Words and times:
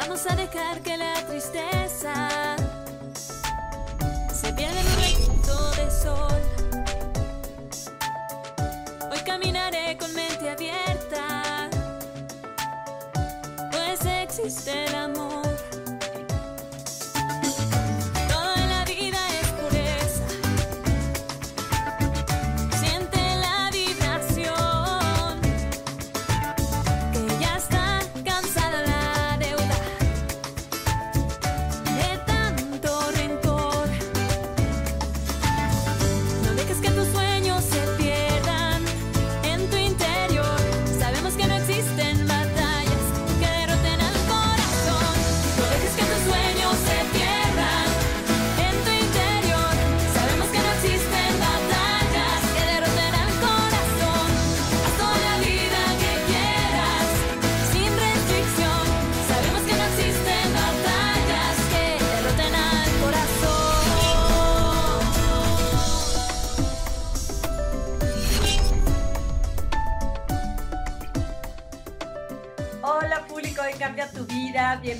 Vamos 0.00 0.24
a 0.30 0.36
dejar 0.36 0.80
que 0.82 0.96
la 0.96 1.12
tristeza 1.26 2.28
se 4.32 4.52
pierda 4.52 4.80
en 4.80 4.86
un 4.86 5.42
de 5.76 5.90
sol. 5.90 6.57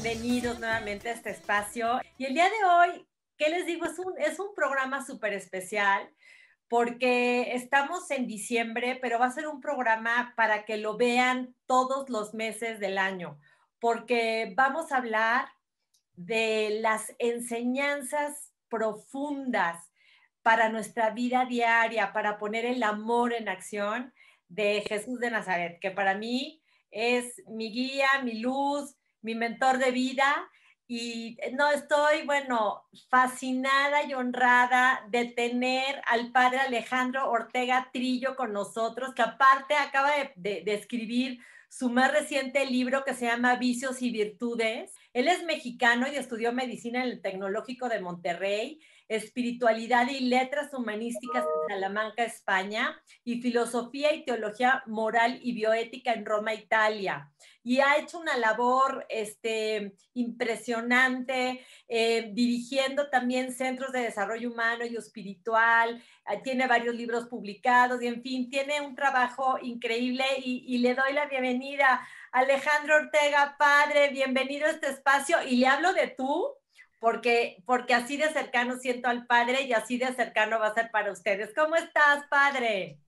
Bienvenidos 0.09 0.59
nuevamente 0.59 1.11
a 1.11 1.13
este 1.13 1.29
espacio. 1.29 2.01
Y 2.17 2.25
el 2.25 2.33
día 2.33 2.47
de 2.47 2.65
hoy, 2.65 3.07
¿qué 3.37 3.51
les 3.51 3.67
digo? 3.67 3.85
Es 3.85 3.99
un, 3.99 4.15
es 4.19 4.41
un 4.41 4.55
programa 4.55 5.05
súper 5.05 5.35
especial 5.35 6.09
porque 6.67 7.55
estamos 7.55 8.11
en 8.11 8.27
diciembre, 8.27 8.99
pero 9.03 9.19
va 9.19 9.27
a 9.27 9.31
ser 9.31 9.47
un 9.47 9.61
programa 9.61 10.33
para 10.35 10.65
que 10.65 10.79
lo 10.79 10.97
vean 10.97 11.55
todos 11.67 12.09
los 12.09 12.33
meses 12.33 12.81
del 12.81 12.97
año, 12.97 13.39
porque 13.81 14.55
vamos 14.57 14.93
a 14.93 14.97
hablar 14.97 15.49
de 16.15 16.79
las 16.81 17.15
enseñanzas 17.19 18.55
profundas 18.71 19.93
para 20.41 20.71
nuestra 20.71 21.11
vida 21.11 21.45
diaria, 21.45 22.15
para 22.15 22.39
poner 22.39 22.65
el 22.65 22.83
amor 22.83 23.35
en 23.35 23.51
acción 23.51 24.15
de 24.49 24.83
Jesús 24.89 25.21
de 25.21 25.31
Nazaret, 25.31 25.79
que 25.81 25.91
para 25.91 26.15
mí 26.15 26.63
es 26.91 27.43
mi 27.47 27.71
guía, 27.71 28.09
mi 28.25 28.41
luz, 28.41 28.98
mi 29.23 29.35
mentor 29.35 29.79
de 29.79 29.91
vida. 29.91 30.49
Y 30.91 31.37
no 31.53 31.71
estoy, 31.71 32.23
bueno, 32.25 32.89
fascinada 33.11 34.05
y 34.05 34.15
honrada 34.15 35.05
de 35.11 35.27
tener 35.27 36.01
al 36.07 36.33
padre 36.33 36.61
Alejandro 36.61 37.31
Ortega 37.31 37.91
Trillo 37.93 38.37
con 38.37 38.53
nosotros, 38.55 39.13
que 39.15 39.23
aparte 39.23 39.75
acaba 39.75 40.13
de, 40.17 40.33
de- 40.37 40.63
de 40.65 40.75
escribir 40.75 41.41
su 41.69 41.91
más 41.91 42.11
reciente 42.13 42.65
libro 42.65 43.05
que 43.05 43.13
se 43.15 43.27
llama 43.27 43.57
Vicios 43.57 44.01
y 44.01 44.11
Virtudes. 44.11 44.95
Él 45.19 45.27
es 45.27 45.43
mexicano 45.43 46.07
y 46.07 46.15
estudió 46.15 46.53
medicina 46.53 47.03
en 47.03 47.11
el 47.11 47.21
Tecnológico 47.21 47.89
de 47.89 48.01
Monterrey, 48.01 48.79
espiritualidad 49.09 50.09
y 50.09 50.21
letras 50.21 50.73
humanísticas 50.73 51.43
en 51.43 51.75
Salamanca, 51.75 52.23
España, 52.23 53.03
y 53.25 53.43
filosofía 53.43 54.15
y 54.15 54.25
teología 54.25 54.85
moral 54.87 55.41
y 55.43 55.55
bioética 55.55 56.13
en 56.13 56.25
Roma, 56.25 56.55
Italia. 56.55 57.33
Y 57.65 57.81
ha 57.81 57.99
hecho 57.99 58.21
una 58.21 58.37
labor 58.37 59.07
este, 59.09 59.93
impresionante, 60.15 61.67
eh, 61.89 62.31
dirigiendo 62.33 63.11
también 63.11 63.53
centros 63.53 63.91
de 63.91 64.03
desarrollo 64.03 64.53
humano 64.53 64.87
y 64.87 64.95
espiritual. 64.95 66.01
Eh, 66.31 66.41
tiene 66.45 66.69
varios 66.69 66.95
libros 66.95 67.27
publicados 67.27 68.01
y, 68.01 68.07
en 68.07 68.23
fin, 68.23 68.49
tiene 68.49 68.81
un 68.83 68.95
trabajo 68.95 69.59
increíble. 69.61 70.25
Y, 70.45 70.65
y 70.69 70.79
le 70.79 70.95
doy 70.95 71.13
la 71.13 71.27
bienvenida 71.27 72.07
Alejandro 72.33 72.97
Ortega, 72.97 73.57
padre. 73.59 74.11
Bienvenido 74.11 74.67
a 74.67 74.71
este 74.71 74.89
espacio. 74.89 75.37
Y 75.47 75.57
le 75.57 75.67
hablo 75.67 75.93
de 75.95 76.09
tú, 76.09 76.55
porque, 76.99 77.63
porque 77.65 77.95
así 77.95 78.17
de 78.17 78.29
cercano 78.33 78.77
siento 78.77 79.09
al 79.09 79.27
Padre 79.27 79.63
y 79.63 79.73
así 79.73 79.99
de 79.99 80.13
cercano 80.15 80.59
va 80.59 80.69
a 80.69 80.75
ser 80.75 80.91
para 80.91 81.13
ustedes. 81.13 81.55
¿Cómo 81.55 81.77
estás, 81.77 82.27
Padre? 82.29 82.99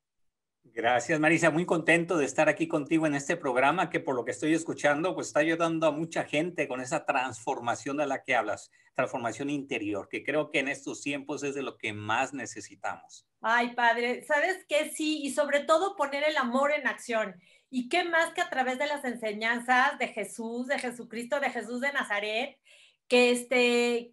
Gracias, 0.62 1.18
Marisa. 1.18 1.50
Muy 1.50 1.66
contento 1.66 2.16
de 2.16 2.24
estar 2.24 2.48
aquí 2.48 2.68
contigo 2.68 3.06
en 3.06 3.14
este 3.14 3.36
programa 3.36 3.90
que 3.90 3.98
por 3.98 4.14
lo 4.14 4.24
que 4.24 4.30
estoy 4.30 4.54
escuchando, 4.54 5.14
pues 5.14 5.28
está 5.28 5.40
ayudando 5.40 5.86
a 5.86 5.90
mucha 5.90 6.24
gente 6.24 6.68
con 6.68 6.80
esa 6.80 7.04
transformación 7.04 7.96
de 7.96 8.06
la 8.06 8.22
que 8.22 8.36
hablas, 8.36 8.70
transformación 8.94 9.50
interior, 9.50 10.08
que 10.08 10.22
creo 10.22 10.50
que 10.50 10.60
en 10.60 10.68
estos 10.68 11.02
tiempos 11.02 11.42
es 11.42 11.54
de 11.54 11.62
lo 11.62 11.76
que 11.76 11.92
más 11.92 12.32
necesitamos. 12.32 13.26
Ay, 13.40 13.74
Padre, 13.74 14.22
¿sabes 14.24 14.64
qué? 14.68 14.90
Sí, 14.90 15.22
y 15.22 15.30
sobre 15.30 15.60
todo 15.60 15.96
poner 15.96 16.24
el 16.28 16.36
amor 16.36 16.70
en 16.72 16.86
acción. 16.86 17.34
¿Y 17.70 17.88
qué 17.88 18.04
más 18.04 18.32
que 18.34 18.40
a 18.40 18.50
través 18.50 18.78
de 18.78 18.86
las 18.86 19.04
enseñanzas 19.04 19.98
de 19.98 20.08
Jesús, 20.08 20.66
de 20.66 20.78
Jesucristo, 20.78 21.38
de 21.38 21.50
Jesús 21.50 21.80
de 21.80 21.92
Nazaret, 21.92 22.58
que 23.06 23.30
este, 23.30 24.12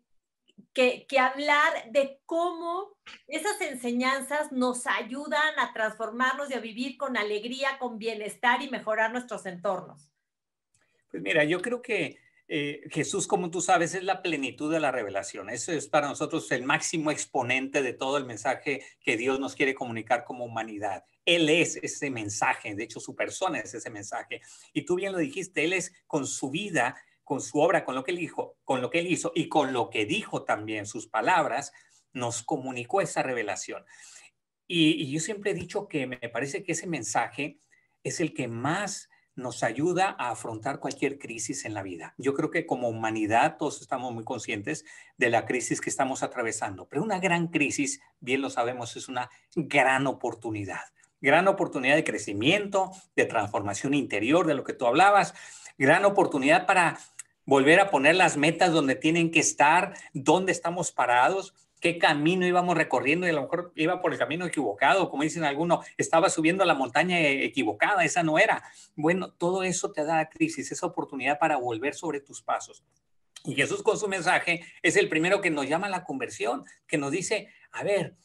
que, 0.74 1.20
hablar 1.20 1.92
de 1.92 2.20
cómo 2.26 2.96
esas 3.28 3.60
enseñanzas 3.62 4.52
nos 4.52 4.86
ayudan 4.86 5.58
a 5.58 5.74
transformarnos 5.74 6.52
y 6.52 6.54
a 6.54 6.60
vivir 6.60 6.98
con 6.98 7.18
alegría, 7.18 7.80
con 7.80 7.98
bienestar 7.98 8.62
y 8.62 8.70
mejorar 8.70 9.12
nuestros 9.12 9.46
entornos. 9.46 10.12
Pues 11.10 11.24
mira, 11.24 11.44
yo 11.44 11.62
creo 11.62 11.82
que 11.82 12.20
eh, 12.50 12.82
Jesús, 12.92 13.28
como 13.28 13.52
tú 13.52 13.62
sabes, 13.62 13.94
es 13.94 14.04
la 14.04 14.22
plenitud 14.22 14.72
de 14.72 14.80
la 14.80 14.92
revelación. 14.92 15.50
Eso 15.50 15.72
es 15.72 15.88
para 15.88 16.08
nosotros 16.08 16.50
el 16.52 16.64
máximo 16.64 17.12
exponente 17.12 17.82
de 17.82 17.94
todo 17.94 18.18
el 18.18 18.26
mensaje 18.26 18.84
que 19.02 19.18
Dios 19.18 19.40
nos 19.40 19.56
quiere 19.56 19.76
comunicar 19.76 20.24
como 20.24 20.46
humanidad. 20.46 21.04
Él 21.26 21.50
es 21.50 21.76
ese 21.78 22.10
mensaje, 22.10 22.74
de 22.74 22.84
hecho 22.84 23.00
su 23.00 23.16
persona 23.16 23.60
es 23.60 23.74
ese 23.74 23.90
mensaje. 23.90 24.42
Y 24.74 24.84
tú 24.84 24.96
bien 24.96 25.12
lo 25.12 25.18
dijiste, 25.18 25.66
Él 25.66 25.74
es 25.74 25.94
con 26.08 26.26
su 26.26 26.50
vida 26.50 26.96
con 27.28 27.42
su 27.42 27.60
obra, 27.60 27.84
con 27.84 27.94
lo 27.94 28.06
que 28.06 28.12
él 28.12 28.18
dijo, 28.20 28.58
con 28.64 28.82
lo 28.82 28.90
que 28.90 29.00
él 29.00 29.08
hizo 29.08 29.34
y 29.36 29.50
con 29.50 29.74
lo 29.74 29.90
que 29.90 30.06
dijo 30.06 30.46
también, 30.46 30.86
sus 30.86 31.08
palabras, 31.08 31.74
nos 32.14 32.42
comunicó 32.42 33.02
esa 33.02 33.22
revelación. 33.22 33.84
Y, 34.66 34.92
y, 34.92 35.12
yo 35.12 35.20
siempre 35.20 35.52
he 35.52 35.54
dicho 35.54 35.90
que 35.90 36.08
me 36.08 36.18
parece 36.30 36.64
que 36.64 36.72
ese 36.72 36.88
mensaje 36.88 37.60
es 38.02 38.22
el 38.22 38.34
que 38.34 38.48
más 38.48 39.10
nos 39.38 39.64
ayuda 39.64 40.16
a 40.18 40.32
afrontar 40.32 40.80
cualquier 40.80 41.20
crisis 41.20 41.64
en 41.64 41.74
la 41.74 41.84
vida. 41.84 42.16
Yo 42.18 42.34
creo 42.34 42.50
que 42.50 42.66
como 42.66 42.90
humanidad 42.90 43.56
todos 43.58 43.82
estamos 43.82 44.12
muy 44.12 44.24
conscientes 44.24 44.84
de 45.16 45.30
la 45.30 45.46
crisis 45.46 45.80
que 45.80 45.92
estamos 45.92 46.24
atravesando, 46.24 46.88
pero 46.90 47.04
una 47.04 47.20
gran 47.20 47.48
crisis, 47.48 48.02
bien 48.20 48.42
lo 48.42 48.50
sabemos, 48.50 48.98
es 48.98 49.08
una 49.08 49.30
gran 49.56 50.08
oportunidad. 50.08 50.82
Gran 51.22 51.48
oportunidad 51.48 51.96
de 51.96 52.04
crecimiento, 52.04 52.92
de 53.16 53.26
transformación 53.26 53.94
interior, 53.94 54.48
de 54.48 54.56
lo 54.56 54.64
que 54.64 54.74
tú 54.74 54.88
hablabas, 54.88 55.34
gran 55.78 56.04
oportunidad 56.04 56.66
para 56.66 56.98
volver 57.46 57.80
a 57.80 57.92
poner 57.92 58.16
las 58.16 58.38
metas 58.38 58.72
donde 58.74 58.96
tienen 58.96 59.32
que 59.32 59.40
estar, 59.40 59.94
dónde 60.14 60.52
estamos 60.52 60.92
parados, 60.92 61.54
qué 61.80 61.98
camino 61.98 62.46
íbamos 62.46 62.76
recorriendo 62.76 63.28
y 63.28 63.30
a 63.30 63.34
lo 63.34 63.44
mejor 63.44 63.72
iba 63.76 64.02
por 64.02 64.12
el 64.14 64.20
camino 64.20 64.46
equivocado, 64.46 65.10
como 65.10 65.24
dicen 65.24 65.44
algunos, 65.44 65.86
estaba 65.98 66.30
subiendo 66.30 66.66
la 66.66 66.74
montaña 66.74 67.20
equivocada, 67.20 68.04
esa 68.04 68.24
no 68.24 68.40
era. 68.40 68.64
Bueno, 68.96 69.32
todo 69.32 69.64
eso 69.64 69.92
te 69.92 70.04
da 70.04 70.30
crisis, 70.30 70.72
esa 70.72 70.86
oportunidad 70.86 71.40
para 71.40 71.58
volver 71.58 71.94
sobre 71.94 72.20
tus 72.20 72.42
pasos. 72.42 72.84
Y 73.44 73.56
Jesús 73.56 73.84
con 73.84 73.98
su 73.98 74.08
mensaje 74.08 74.62
es 74.82 74.96
el 74.98 75.08
primero 75.10 75.42
que 75.42 75.52
nos 75.52 75.68
llama 75.70 75.88
a 75.88 75.92
la 75.92 76.04
conversión, 76.04 76.66
que 76.88 76.98
nos 76.98 77.12
dice, 77.12 77.50
a 77.72 77.84
ver, 77.84 78.16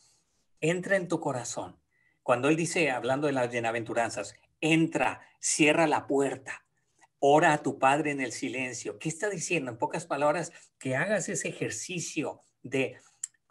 entra 0.60 0.96
en 0.96 1.08
tu 1.08 1.20
corazón. 1.20 1.76
Cuando 2.22 2.48
él 2.48 2.56
dice, 2.56 2.90
hablando 2.90 3.26
de 3.26 3.32
las 3.32 3.50
bienaventuranzas, 3.50 4.34
entra, 4.60 5.20
cierra 5.40 5.86
la 5.86 6.06
puerta, 6.06 6.64
ora 7.18 7.52
a 7.52 7.62
tu 7.62 7.78
Padre 7.78 8.12
en 8.12 8.20
el 8.20 8.32
silencio. 8.32 8.98
¿Qué 8.98 9.08
está 9.08 9.28
diciendo? 9.28 9.70
En 9.70 9.78
pocas 9.78 10.06
palabras, 10.06 10.52
que 10.78 10.96
hagas 10.96 11.28
ese 11.28 11.48
ejercicio 11.48 12.40
de 12.62 12.96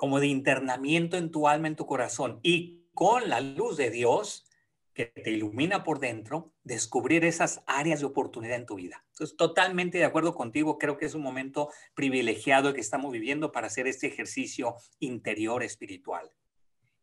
como 0.01 0.19
de 0.19 0.25
internamiento 0.25 1.15
en 1.15 1.29
tu 1.29 1.47
alma, 1.47 1.67
en 1.67 1.75
tu 1.75 1.85
corazón 1.85 2.39
y 2.41 2.87
con 2.95 3.29
la 3.29 3.39
luz 3.39 3.77
de 3.77 3.91
Dios 3.91 4.49
que 4.95 5.05
te 5.05 5.29
ilumina 5.29 5.83
por 5.83 5.99
dentro, 5.99 6.55
descubrir 6.63 7.23
esas 7.23 7.61
áreas 7.67 7.99
de 7.99 8.07
oportunidad 8.07 8.55
en 8.55 8.65
tu 8.65 8.77
vida. 8.77 9.05
Entonces, 9.09 9.37
totalmente 9.37 9.99
de 9.99 10.05
acuerdo 10.05 10.33
contigo, 10.33 10.79
creo 10.79 10.97
que 10.97 11.05
es 11.05 11.13
un 11.13 11.21
momento 11.21 11.69
privilegiado 11.93 12.73
que 12.73 12.81
estamos 12.81 13.11
viviendo 13.11 13.51
para 13.51 13.67
hacer 13.67 13.85
este 13.85 14.07
ejercicio 14.07 14.73
interior 14.97 15.61
espiritual. 15.61 16.31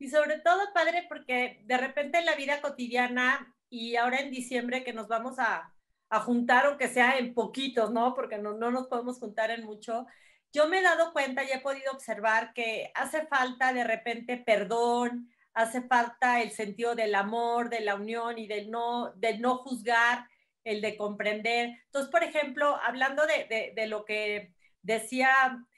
Y 0.00 0.08
sobre 0.08 0.40
todo, 0.40 0.58
padre, 0.74 1.06
porque 1.08 1.62
de 1.66 1.78
repente 1.78 2.18
en 2.18 2.26
la 2.26 2.34
vida 2.34 2.60
cotidiana 2.60 3.54
y 3.70 3.94
ahora 3.94 4.18
en 4.18 4.32
diciembre 4.32 4.82
que 4.82 4.92
nos 4.92 5.06
vamos 5.06 5.38
a, 5.38 5.72
a 6.10 6.18
juntar, 6.18 6.66
aunque 6.66 6.88
sea 6.88 7.16
en 7.16 7.32
poquitos, 7.32 7.92
¿no? 7.92 8.16
Porque 8.16 8.38
no, 8.38 8.54
no 8.54 8.72
nos 8.72 8.88
podemos 8.88 9.20
juntar 9.20 9.52
en 9.52 9.64
mucho. 9.64 10.04
Yo 10.52 10.68
me 10.68 10.78
he 10.78 10.82
dado 10.82 11.12
cuenta 11.12 11.44
y 11.44 11.50
he 11.50 11.60
podido 11.60 11.92
observar 11.92 12.52
que 12.54 12.90
hace 12.94 13.26
falta 13.26 13.72
de 13.72 13.84
repente 13.84 14.36
perdón, 14.36 15.28
hace 15.54 15.82
falta 15.82 16.40
el 16.40 16.52
sentido 16.52 16.94
del 16.94 17.14
amor, 17.14 17.68
de 17.68 17.80
la 17.80 17.96
unión 17.96 18.38
y 18.38 18.46
del 18.46 18.70
no, 18.70 19.12
del 19.16 19.40
no 19.40 19.58
juzgar, 19.58 20.26
el 20.64 20.80
de 20.80 20.96
comprender. 20.96 21.70
Entonces, 21.86 22.10
por 22.10 22.22
ejemplo, 22.22 22.76
hablando 22.82 23.22
de, 23.26 23.86
lo 23.86 24.04
que 24.04 24.54
decía 24.82 25.30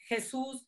Jesús, 0.07 0.67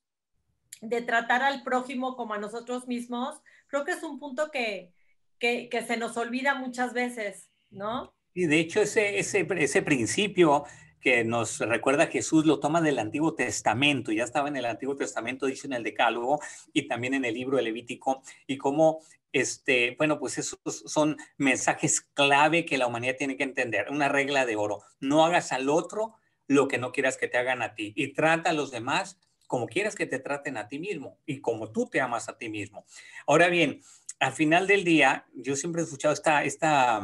de 0.80 1.02
tratar 1.02 1.42
al 1.42 1.62
prójimo 1.62 2.16
como 2.16 2.34
a 2.34 2.38
nosotros 2.38 2.88
mismos, 2.88 3.40
creo 3.68 3.84
que 3.84 3.92
es 3.92 4.02
un 4.02 4.18
punto 4.18 4.50
que, 4.50 4.92
que, 5.38 5.68
que 5.68 5.82
se 5.82 5.96
nos 5.96 6.16
olvida 6.16 6.54
muchas 6.54 6.92
veces, 6.92 7.50
¿no? 7.70 8.14
Y 8.34 8.46
de 8.46 8.60
hecho 8.60 8.80
ese, 8.80 9.18
ese, 9.18 9.46
ese 9.58 9.82
principio 9.82 10.64
que 11.02 11.24
nos 11.24 11.58
recuerda 11.58 12.06
Jesús 12.06 12.46
lo 12.46 12.60
toma 12.60 12.80
del 12.80 12.98
Antiguo 12.98 13.34
Testamento, 13.34 14.12
ya 14.12 14.24
estaba 14.24 14.48
en 14.48 14.56
el 14.56 14.64
Antiguo 14.64 14.96
Testamento, 14.96 15.46
dice 15.46 15.66
en 15.66 15.74
el 15.74 15.82
Decálogo 15.82 16.40
y 16.72 16.86
también 16.86 17.14
en 17.14 17.24
el 17.24 17.34
libro 17.34 17.56
de 17.56 17.64
Levítico, 17.64 18.22
y 18.46 18.56
cómo, 18.56 19.00
este, 19.32 19.96
bueno, 19.98 20.18
pues 20.18 20.38
esos 20.38 20.58
son 20.64 21.16
mensajes 21.36 22.00
clave 22.00 22.64
que 22.64 22.78
la 22.78 22.86
humanidad 22.86 23.16
tiene 23.18 23.36
que 23.36 23.42
entender, 23.42 23.90
una 23.90 24.08
regla 24.08 24.46
de 24.46 24.56
oro, 24.56 24.82
no 25.00 25.26
hagas 25.26 25.52
al 25.52 25.68
otro 25.68 26.14
lo 26.46 26.68
que 26.68 26.78
no 26.78 26.92
quieras 26.92 27.16
que 27.16 27.28
te 27.28 27.38
hagan 27.38 27.62
a 27.62 27.74
ti 27.74 27.92
y 27.96 28.12
trata 28.12 28.50
a 28.50 28.54
los 28.54 28.70
demás 28.70 29.18
como 29.48 29.66
quieras 29.66 29.94
que 29.94 30.06
te 30.06 30.18
traten 30.18 30.56
a 30.56 30.68
ti 30.68 30.78
mismo 30.78 31.18
y 31.26 31.40
como 31.40 31.72
tú 31.72 31.86
te 31.86 32.00
amas 32.00 32.28
a 32.28 32.38
ti 32.38 32.48
mismo. 32.48 32.86
Ahora 33.26 33.48
bien, 33.48 33.82
al 34.18 34.32
final 34.32 34.66
del 34.66 34.84
día, 34.84 35.26
yo 35.34 35.56
siempre 35.56 35.82
he 35.82 35.84
escuchado 35.84 36.14
esta, 36.14 36.44
esta 36.44 37.02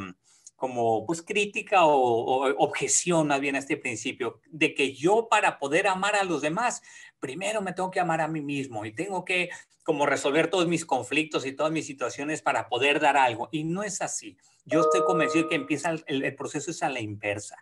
como 0.58 1.06
pues 1.06 1.22
crítica 1.22 1.84
o, 1.84 1.94
o, 1.94 2.54
objeción 2.58 3.28
más 3.28 3.40
bien 3.40 3.54
a 3.54 3.60
este 3.60 3.76
principio 3.76 4.40
de 4.50 4.74
que 4.74 4.92
yo 4.92 5.28
para 5.30 5.60
poder 5.60 5.86
amar 5.86 6.16
a 6.16 6.24
los 6.24 6.42
demás, 6.42 6.82
primero 7.20 7.62
me 7.62 7.72
tengo 7.72 7.92
que 7.92 8.00
amar 8.00 8.20
a 8.20 8.26
mí 8.26 8.40
mismo 8.40 8.84
y 8.84 8.92
tengo 8.92 9.24
que 9.24 9.50
como 9.84 10.04
resolver 10.04 10.50
todos 10.50 10.66
mis 10.66 10.84
conflictos 10.84 11.46
y 11.46 11.52
todas 11.52 11.70
mis 11.70 11.86
situaciones 11.86 12.42
para 12.42 12.68
poder 12.68 12.98
dar 12.98 13.16
algo. 13.16 13.48
Y 13.52 13.62
no 13.62 13.84
es 13.84 14.02
así. 14.02 14.36
Yo 14.64 14.80
estoy 14.80 15.04
convencido 15.04 15.48
que 15.48 15.54
empieza 15.54 15.90
el, 15.90 16.24
el 16.24 16.34
proceso 16.34 16.72
es 16.72 16.82
a 16.82 16.88
la 16.88 17.00
inversa. 17.00 17.56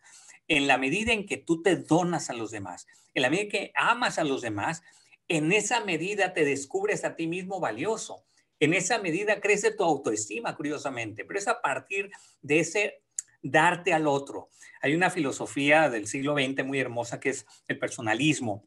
En 0.48 0.66
la 0.66 0.78
medida 0.78 1.12
en 1.12 1.26
que 1.26 1.36
tú 1.36 1.60
te 1.62 1.76
donas 1.76 2.30
a 2.30 2.32
los 2.32 2.50
demás, 2.50 2.86
en 3.12 3.22
la 3.22 3.28
medida 3.28 3.44
en 3.44 3.50
que 3.50 3.72
amas 3.74 4.18
a 4.18 4.24
los 4.24 4.40
demás, 4.40 4.82
en 5.28 5.52
esa 5.52 5.84
medida 5.84 6.32
te 6.32 6.46
descubres 6.46 7.04
a 7.04 7.14
ti 7.14 7.26
mismo 7.26 7.60
valioso 7.60 8.24
en 8.60 8.74
esa 8.74 8.98
medida 8.98 9.40
crece 9.40 9.72
tu 9.72 9.84
autoestima, 9.84 10.56
curiosamente, 10.56 11.24
pero 11.24 11.38
es 11.38 11.48
a 11.48 11.60
partir 11.60 12.10
de 12.42 12.60
ese 12.60 13.02
darte 13.42 13.92
al 13.92 14.06
otro. 14.06 14.48
Hay 14.80 14.94
una 14.94 15.10
filosofía 15.10 15.88
del 15.90 16.06
siglo 16.06 16.34
XX 16.34 16.64
muy 16.64 16.80
hermosa 16.80 17.20
que 17.20 17.30
es 17.30 17.46
el 17.68 17.78
personalismo. 17.78 18.66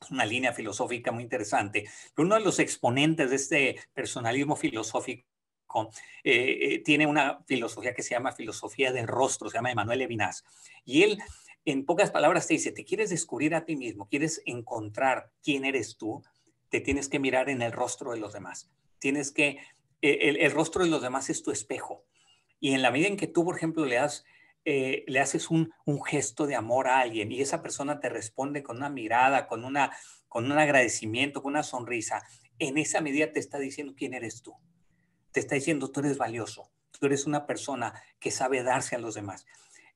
Es 0.00 0.10
una 0.10 0.26
línea 0.26 0.52
filosófica 0.52 1.12
muy 1.12 1.22
interesante. 1.22 1.88
Pero 2.14 2.26
uno 2.26 2.34
de 2.36 2.42
los 2.42 2.58
exponentes 2.58 3.30
de 3.30 3.36
este 3.36 3.76
personalismo 3.94 4.56
filosófico 4.56 5.24
eh, 6.24 6.58
eh, 6.60 6.82
tiene 6.84 7.06
una 7.06 7.42
filosofía 7.46 7.94
que 7.94 8.02
se 8.02 8.10
llama 8.10 8.32
filosofía 8.32 8.92
del 8.92 9.06
rostro, 9.06 9.50
se 9.50 9.58
llama 9.58 9.72
Emanuel 9.72 9.98
Levinas. 9.98 10.44
Y 10.84 11.02
él, 11.02 11.18
en 11.64 11.84
pocas 11.84 12.10
palabras, 12.10 12.46
te 12.46 12.54
dice, 12.54 12.72
te 12.72 12.84
quieres 12.84 13.10
descubrir 13.10 13.54
a 13.54 13.64
ti 13.64 13.76
mismo, 13.76 14.08
quieres 14.08 14.42
encontrar 14.46 15.30
quién 15.42 15.64
eres 15.64 15.96
tú, 15.96 16.22
te 16.68 16.80
tienes 16.80 17.08
que 17.08 17.18
mirar 17.18 17.48
en 17.48 17.62
el 17.62 17.72
rostro 17.72 18.12
de 18.12 18.18
los 18.18 18.32
demás. 18.32 18.70
Tienes 18.98 19.30
que, 19.32 19.58
eh, 20.02 20.36
el, 20.40 20.50
rostro 20.52 20.84
de 20.84 20.90
los 20.90 21.02
demás 21.02 21.30
es 21.30 21.42
tu 21.42 21.50
espejo. 21.50 22.04
Y 22.60 22.72
en 22.72 22.82
la 22.82 22.90
medida 22.90 23.08
en 23.08 23.16
que 23.16 23.26
tú, 23.26 23.44
por 23.44 23.56
ejemplo, 23.56 23.84
le, 23.84 23.96
das, 23.96 24.24
eh, 24.64 25.04
le 25.06 25.20
haces 25.20 25.50
un, 25.50 25.72
gesto 26.06 26.46
de 26.46 26.54
amor 26.54 26.88
a 26.88 27.00
alguien 27.00 27.30
y 27.32 27.40
esa 27.40 27.62
persona 27.62 28.00
te 28.00 28.08
responde 28.08 28.62
con 28.62 28.78
una 28.78 28.88
mirada, 28.88 29.46
con, 29.46 29.64
una, 29.64 29.96
con 30.28 30.50
un 30.50 30.58
agradecimiento, 30.58 31.42
con 31.42 31.52
una 31.52 31.62
sonrisa, 31.62 32.22
en 32.58 32.78
esa 32.78 33.00
medida 33.00 33.32
te 33.32 33.40
está 33.40 33.58
diciendo 33.58 33.94
quién 33.96 34.14
eres 34.14 34.42
tú. 34.42 34.54
Te 35.32 35.40
está 35.40 35.54
diciendo 35.54 35.90
tú 35.90 36.00
eres 36.00 36.16
valioso, 36.16 36.70
tú 36.98 37.06
eres 37.06 37.26
una 37.26 37.46
persona 37.46 37.92
que 38.18 38.30
sabe 38.30 38.62
darse 38.62 38.96
a 38.96 38.98
los 38.98 39.14
demás. 39.14 39.44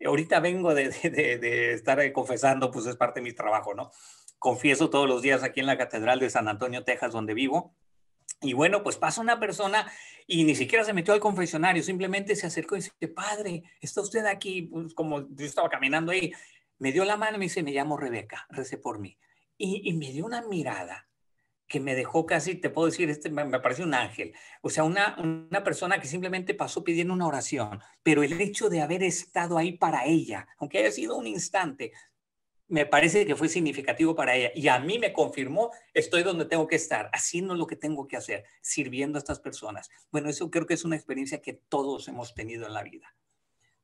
Ahorita 0.05 0.41
vengo 0.41 0.75
de 0.75 1.75
estar 1.75 2.13
confesando, 2.13 2.71
pues 2.71 2.87
es 2.87 2.97
parte 2.97 3.21
de 3.21 3.25
mi 3.25 3.33
trabajo, 3.33 3.75
¿no? 3.75 3.91
Confieso 4.39 4.89
todos 4.89 5.07
los 5.07 5.21
días 5.21 5.43
aquí 5.43 5.61
en 5.61 5.67
la 5.67 5.77
Catedral 5.77 6.19
de 6.19 6.31
San 6.31 6.49
Antonio, 6.49 6.85
Texas, 6.85 7.13
donde 7.13 7.35
vivo 7.35 7.75
y 8.43 8.55
bueno, 8.55 8.83
pues 8.83 8.97
pasa 8.97 9.21
una 9.21 9.39
persona 9.39 9.91
y 10.27 10.45
ni 10.45 10.55
siquiera 10.55 10.85
se 10.85 10.93
metió 10.93 11.13
al 11.13 11.21
confesionario, 11.21 11.83
simplemente 11.83 12.37
se 12.37 12.47
acercó 12.47 12.77
y 12.77 12.79
dice, 12.79 13.09
padre, 13.09 13.65
¿está 13.81 14.01
usted 14.01 14.25
aquí? 14.27 14.63
Pues 14.63 14.95
como 14.95 15.29
yo 15.35 15.45
estaba 15.45 15.69
caminando 15.69 16.13
ahí, 16.13 16.33
me 16.79 16.93
dio 16.93 17.05
la 17.05 17.17
mano 17.17 17.37
y 17.37 17.41
me 17.41 17.45
dice, 17.47 17.63
me 17.63 17.73
llamo 17.73 17.97
Rebeca, 17.97 18.47
recé 18.51 18.79
por 18.79 18.99
mí. 18.99 19.19
Y, 19.59 19.83
y 19.85 19.93
me 19.93 20.11
dio 20.11 20.25
una 20.25 20.43
mirada 20.43 21.11
que 21.71 21.79
me 21.79 21.95
dejó 21.95 22.27
casi, 22.27 22.57
te 22.57 22.69
puedo 22.69 22.87
decir, 22.87 23.09
este 23.11 23.31
me, 23.31 23.45
me 23.45 23.61
pareció 23.61 23.85
un 23.85 23.95
ángel. 23.95 24.33
O 24.61 24.71
sea, 24.71 24.83
una, 24.83 25.17
una 25.21 25.63
persona 25.63 26.01
que 26.01 26.09
simplemente 26.09 26.53
pasó 26.53 26.83
pidiendo 26.83 27.15
una 27.15 27.29
oración, 27.29 27.79
pero 28.03 28.25
el 28.25 28.41
hecho 28.41 28.69
de 28.69 28.81
haber 28.81 29.05
estado 29.05 29.57
ahí 29.57 29.79
para 29.79 30.05
ella, 30.05 30.49
aunque 30.59 30.79
haya 30.79 30.91
sido 30.91 31.17
un 31.17 31.29
instante, 31.29 31.93
me 32.71 32.87
parece 32.87 33.27
que 33.27 33.37
fue 33.37 33.49
significativo 33.49 34.15
para 34.15 34.35
ella 34.37 34.53
y 34.55 34.69
a 34.69 34.79
mí 34.79 34.99
me 34.99 35.13
confirmó, 35.13 35.71
estoy 35.93 36.23
donde 36.23 36.45
tengo 36.45 36.67
que 36.69 36.77
estar, 36.77 37.11
haciendo 37.13 37.55
lo 37.55 37.67
que 37.67 37.77
tengo 37.77 38.07
que 38.09 38.17
hacer, 38.17 38.45
sirviendo 38.61 39.19
a 39.19 39.21
estas 39.21 39.41
personas. 39.41 39.91
Bueno, 40.11 40.31
eso 40.31 40.51
creo 40.51 40.67
que 40.67 40.75
es 40.75 40.85
una 40.85 40.97
experiencia 40.97 41.43
que 41.43 41.53
todos 41.53 42.09
hemos 42.09 42.35
tenido 42.35 42.67
en 42.67 42.75
la 42.75 42.85
vida. 42.85 43.15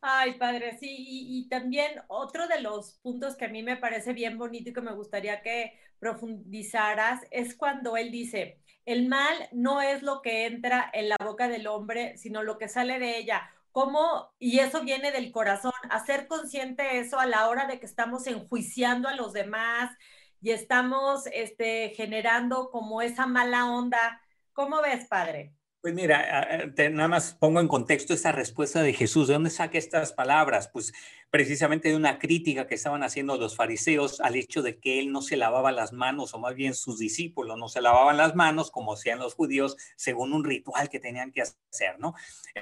Ay, 0.00 0.38
padre, 0.38 0.78
sí, 0.78 0.94
y, 0.96 1.38
y, 1.38 1.48
también 1.48 2.00
otro 2.06 2.46
de 2.46 2.60
los 2.60 2.92
puntos 3.02 3.34
que 3.34 3.46
a 3.46 3.48
mí 3.48 3.64
me 3.64 3.76
parece 3.76 4.12
bien 4.12 4.38
bonito 4.38 4.70
y 4.70 4.72
que 4.72 4.80
me 4.80 4.94
gustaría 4.94 5.42
que 5.42 5.72
profundizaras 5.98 7.22
es 7.32 7.56
cuando 7.56 7.96
él 7.96 8.12
dice, 8.12 8.60
el 8.84 9.08
mal 9.08 9.34
no 9.50 9.82
es 9.82 10.02
lo 10.02 10.22
que 10.22 10.46
entra 10.46 10.88
en 10.92 11.08
la 11.08 11.16
boca 11.18 11.48
del 11.48 11.66
hombre, 11.66 12.16
sino 12.18 12.44
lo 12.44 12.56
que 12.56 12.68
sale 12.68 13.00
de 13.00 13.18
ella 13.18 13.50
cómo, 13.76 14.32
y 14.38 14.60
eso 14.60 14.82
viene 14.84 15.12
del 15.12 15.30
corazón, 15.30 15.72
hacer 15.90 16.28
consciente 16.28 16.98
eso 16.98 17.20
a 17.20 17.26
la 17.26 17.46
hora 17.50 17.66
de 17.66 17.78
que 17.78 17.84
estamos 17.84 18.26
enjuiciando 18.26 19.06
a 19.06 19.14
los 19.14 19.34
demás 19.34 19.94
y 20.40 20.52
estamos 20.52 21.26
este, 21.26 21.90
generando 21.94 22.70
como 22.70 23.02
esa 23.02 23.26
mala 23.26 23.66
onda. 23.70 24.22
¿Cómo 24.54 24.80
ves, 24.80 25.06
padre? 25.08 25.54
Pues 25.86 25.94
mira, 25.94 26.72
te, 26.74 26.90
nada 26.90 27.06
más 27.06 27.34
pongo 27.34 27.60
en 27.60 27.68
contexto 27.68 28.12
esta 28.12 28.32
respuesta 28.32 28.82
de 28.82 28.92
Jesús. 28.92 29.28
¿De 29.28 29.34
dónde 29.34 29.50
saca 29.50 29.78
estas 29.78 30.12
palabras? 30.12 30.66
Pues 30.66 30.92
precisamente 31.30 31.90
de 31.90 31.94
una 31.94 32.18
crítica 32.18 32.66
que 32.66 32.74
estaban 32.74 33.04
haciendo 33.04 33.36
los 33.36 33.54
fariseos 33.54 34.20
al 34.20 34.34
hecho 34.34 34.62
de 34.62 34.80
que 34.80 34.98
él 34.98 35.12
no 35.12 35.22
se 35.22 35.36
lavaba 35.36 35.70
las 35.70 35.92
manos, 35.92 36.34
o 36.34 36.40
más 36.40 36.56
bien 36.56 36.74
sus 36.74 36.98
discípulos 36.98 37.56
no 37.56 37.68
se 37.68 37.82
lavaban 37.82 38.16
las 38.16 38.34
manos 38.34 38.72
como 38.72 38.94
hacían 38.94 39.20
los 39.20 39.34
judíos 39.34 39.76
según 39.94 40.32
un 40.32 40.42
ritual 40.42 40.88
que 40.88 40.98
tenían 40.98 41.30
que 41.30 41.42
hacer, 41.42 42.00
¿no? 42.00 42.14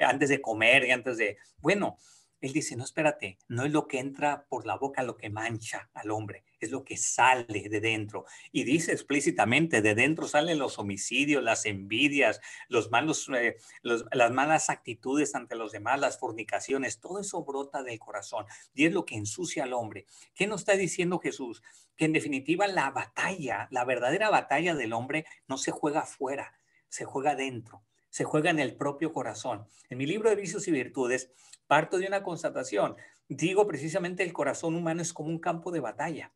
Antes 0.02 0.28
de 0.28 0.42
comer 0.42 0.84
y 0.84 0.90
antes 0.90 1.16
de, 1.16 1.38
bueno, 1.62 1.96
él 2.42 2.52
dice, 2.52 2.76
no, 2.76 2.84
espérate, 2.84 3.38
no 3.48 3.64
es 3.64 3.72
lo 3.72 3.88
que 3.88 4.00
entra 4.00 4.44
por 4.50 4.66
la 4.66 4.76
boca 4.76 5.02
lo 5.02 5.16
que 5.16 5.30
mancha 5.30 5.88
al 5.94 6.10
hombre, 6.10 6.44
es 6.60 6.70
lo 6.70 6.84
que 6.84 6.96
sale 6.96 7.68
de 7.68 7.80
dentro. 7.80 8.24
Y 8.52 8.64
dice 8.64 8.92
explícitamente, 8.92 9.82
de 9.82 9.94
dentro 9.94 10.28
salen 10.28 10.58
los 10.58 10.78
homicidios, 10.78 11.42
las 11.42 11.66
envidias, 11.66 12.40
los 12.68 12.90
malos, 12.90 13.28
eh, 13.36 13.56
las 13.82 14.30
malas 14.32 14.70
actitudes 14.70 15.34
ante 15.34 15.56
los 15.56 15.72
demás, 15.72 16.00
las 16.00 16.18
fornicaciones, 16.18 17.00
todo 17.00 17.20
eso 17.20 17.44
brota 17.44 17.82
del 17.82 17.98
corazón 17.98 18.46
y 18.74 18.86
es 18.86 18.92
lo 18.92 19.04
que 19.04 19.16
ensucia 19.16 19.64
al 19.64 19.72
hombre. 19.72 20.06
¿Qué 20.34 20.46
nos 20.46 20.62
está 20.62 20.74
diciendo 20.74 21.18
Jesús? 21.18 21.62
Que 21.96 22.06
en 22.06 22.12
definitiva 22.12 22.66
la 22.66 22.90
batalla, 22.90 23.68
la 23.70 23.84
verdadera 23.84 24.30
batalla 24.30 24.74
del 24.74 24.92
hombre 24.92 25.26
no 25.48 25.58
se 25.58 25.70
juega 25.70 26.00
afuera, 26.00 26.54
se 26.88 27.04
juega 27.04 27.34
dentro 27.34 27.82
se 28.14 28.22
juega 28.22 28.50
en 28.50 28.60
el 28.60 28.76
propio 28.76 29.12
corazón. 29.12 29.66
En 29.90 29.98
mi 29.98 30.06
libro 30.06 30.30
de 30.30 30.36
vicios 30.36 30.68
y 30.68 30.70
virtudes 30.70 31.32
parto 31.66 31.98
de 31.98 32.06
una 32.06 32.22
constatación. 32.22 32.94
Digo 33.28 33.66
precisamente 33.66 34.22
el 34.22 34.32
corazón 34.32 34.76
humano 34.76 35.02
es 35.02 35.12
como 35.12 35.30
un 35.30 35.40
campo 35.40 35.72
de 35.72 35.80
batalla. 35.80 36.32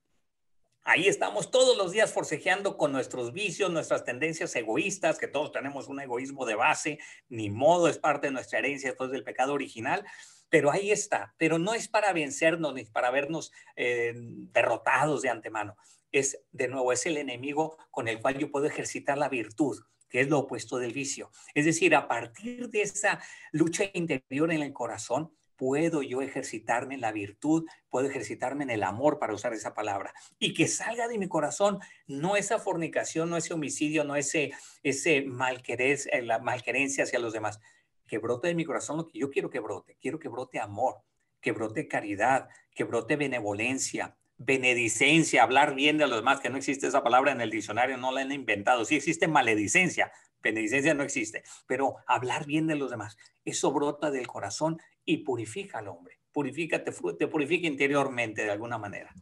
Ahí 0.85 1.07
estamos 1.07 1.51
todos 1.51 1.77
los 1.77 1.93
días 1.93 2.13
forcejeando 2.13 2.77
con 2.77 2.93
nuestros 2.93 3.33
vicios, 3.33 3.71
nuestras 3.71 4.05
tendencias 4.05 4.57
egoístas, 4.57 5.19
que 5.19 5.29
todos 5.29 5.53
tenemos 5.53 5.89
un 5.89 6.01
egoísmo 6.01 6.47
de 6.47 6.55
base, 6.55 6.99
ni 7.29 7.51
modo, 7.51 7.89
es 7.89 7.99
parte 7.99 8.29
de 8.29 8.33
nuestra 8.33 8.59
herencia 8.59 8.91
después 8.91 9.11
del 9.11 9.25
pecado 9.25 9.53
original, 9.53 10.05
pero 10.49 10.71
ahí 10.71 10.91
está, 10.91 11.35
pero 11.37 11.59
no 11.59 11.75
es 11.75 11.89
para 11.89 12.13
vencernos 12.13 12.73
ni 12.75 12.85
para 12.85 13.11
vernos 13.11 13.53
eh, 13.77 14.15
derrotados 14.17 15.23
de 15.23 15.29
antemano, 15.29 15.77
es 16.11 16.41
de 16.53 16.69
nuevo, 16.69 16.93
es 16.93 17.05
el 17.07 17.19
enemigo 17.19 17.77
con 17.91 18.09
el 18.09 18.21
cual 18.21 18.39
yo 18.39 18.51
puedo 18.51 18.67
ejercitar 18.67 19.19
la 19.19 19.29
virtud, 19.29 19.79
que 20.09 20.21
es 20.21 20.29
lo 20.29 20.39
opuesto 20.39 20.79
del 20.79 20.93
vicio. 20.93 21.31
Es 21.55 21.67
decir, 21.67 21.95
a 21.95 22.09
partir 22.09 22.71
de 22.71 22.83
esa 22.83 23.21
lucha 23.53 23.85
interior 23.93 24.51
en 24.53 24.63
el 24.63 24.73
corazón, 24.73 25.37
puedo 25.59 26.03
yo 26.03 26.23
ejercitarme 26.23 26.95
en 26.95 27.03
la 27.03 27.13
virtud, 27.13 27.67
puedo 27.91 28.07
ejercitarme 28.07 28.65
en 28.65 28.71
el 28.71 28.85
amor, 28.85 29.19
para 29.19 29.35
usar 29.35 29.53
esa 29.53 29.75
palabra, 29.75 30.15
y 30.39 30.55
que 30.55 30.69
salga 30.69 31.09
de 31.09 31.19
mi 31.19 31.29
corazón 31.29 31.81
no 32.07 32.37
esa 32.37 32.59
fornicación, 32.59 33.29
no 33.29 33.37
ese 33.37 33.53
homicidio, 33.53 34.05
no 34.05 34.17
ese, 34.17 34.53
ese 34.83 35.23
malquerer, 35.23 35.99
la 36.23 36.39
malquerencia 36.39 37.05
hacia 37.05 37.19
los 37.19 37.33
demás, 37.33 37.59
que 38.07 38.19
brote 38.19 38.49
de 38.49 38.55
mi 38.55 38.65
corazón 38.65 38.97
lo 38.97 39.07
que 39.07 39.19
yo 39.19 39.31
quiero 39.31 39.51
que 39.51 39.59
brote, 39.59 39.99
quiero 40.01 40.19
que 40.19 40.29
brote 40.29 40.61
amor, 40.61 41.03
que 41.41 41.53
brote 41.53 41.89
caridad, 41.89 42.49
que 42.75 42.85
brote 42.85 43.17
benevolencia, 43.17 44.17
benedicencia, 44.39 45.43
hablar 45.43 45.75
bien 45.75 45.99
de 45.99 46.07
los 46.07 46.21
demás, 46.21 46.41
que 46.41 46.49
no 46.49 46.57
existe 46.57 46.87
esa 46.87 47.03
palabra 47.03 47.33
en 47.33 47.41
el 47.41 47.51
diccionario, 47.51 47.97
no 47.97 48.13
la 48.13 48.21
han 48.21 48.31
inventado. 48.31 48.85
Sí 48.85 48.95
existe 48.95 49.27
maledicencia, 49.27 50.13
benedicencia 50.43 50.95
no 50.95 51.03
existe, 51.03 51.43
pero 51.67 51.97
hablar 52.07 52.47
bien 52.47 52.67
de 52.67 52.77
los 52.77 52.91
demás, 52.91 53.17
eso 53.45 53.73
brota 53.73 54.11
del 54.11 54.27
corazón 54.27 54.79
y 55.05 55.19
purifica 55.19 55.79
al 55.79 55.89
hombre, 55.89 56.19
purifica, 56.33 56.85
te, 56.85 56.93
te 57.19 57.29
purifica 57.29 57.67
interiormente 57.67 58.45
de 58.45 58.51
alguna 58.51 58.79
manera. 58.79 59.13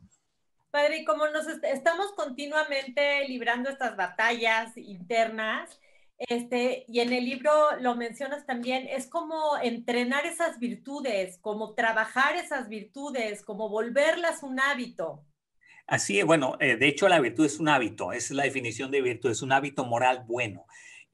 Padre, 0.70 0.98
y 0.98 1.04
como 1.04 1.26
nos 1.28 1.46
est 1.46 1.64
estamos 1.64 2.12
continuamente 2.12 3.26
librando 3.28 3.70
estas 3.70 3.96
batallas 3.96 4.76
internas, 4.76 5.80
este, 6.18 6.84
y 6.88 7.00
en 7.00 7.12
el 7.12 7.24
libro 7.24 7.50
lo 7.80 7.94
mencionas 7.94 8.46
también, 8.46 8.86
es 8.88 9.06
como 9.06 9.58
entrenar 9.62 10.24
esas 10.24 10.58
virtudes, 10.58 11.38
como 11.40 11.74
trabajar 11.74 12.36
esas 12.36 12.68
virtudes, 12.68 13.42
como 13.42 13.68
volverlas 13.68 14.42
un 14.42 14.58
hábito. 14.58 15.24
Así 15.86 16.18
es, 16.18 16.26
bueno, 16.26 16.56
eh, 16.58 16.76
de 16.76 16.88
hecho 16.88 17.08
la 17.08 17.20
virtud 17.20 17.46
es 17.46 17.60
un 17.60 17.68
hábito, 17.68 18.12
esa 18.12 18.32
es 18.32 18.36
la 18.36 18.44
definición 18.44 18.90
de 18.90 19.02
virtud, 19.02 19.30
es 19.30 19.42
un 19.42 19.52
hábito 19.52 19.84
moral 19.84 20.24
bueno. 20.26 20.66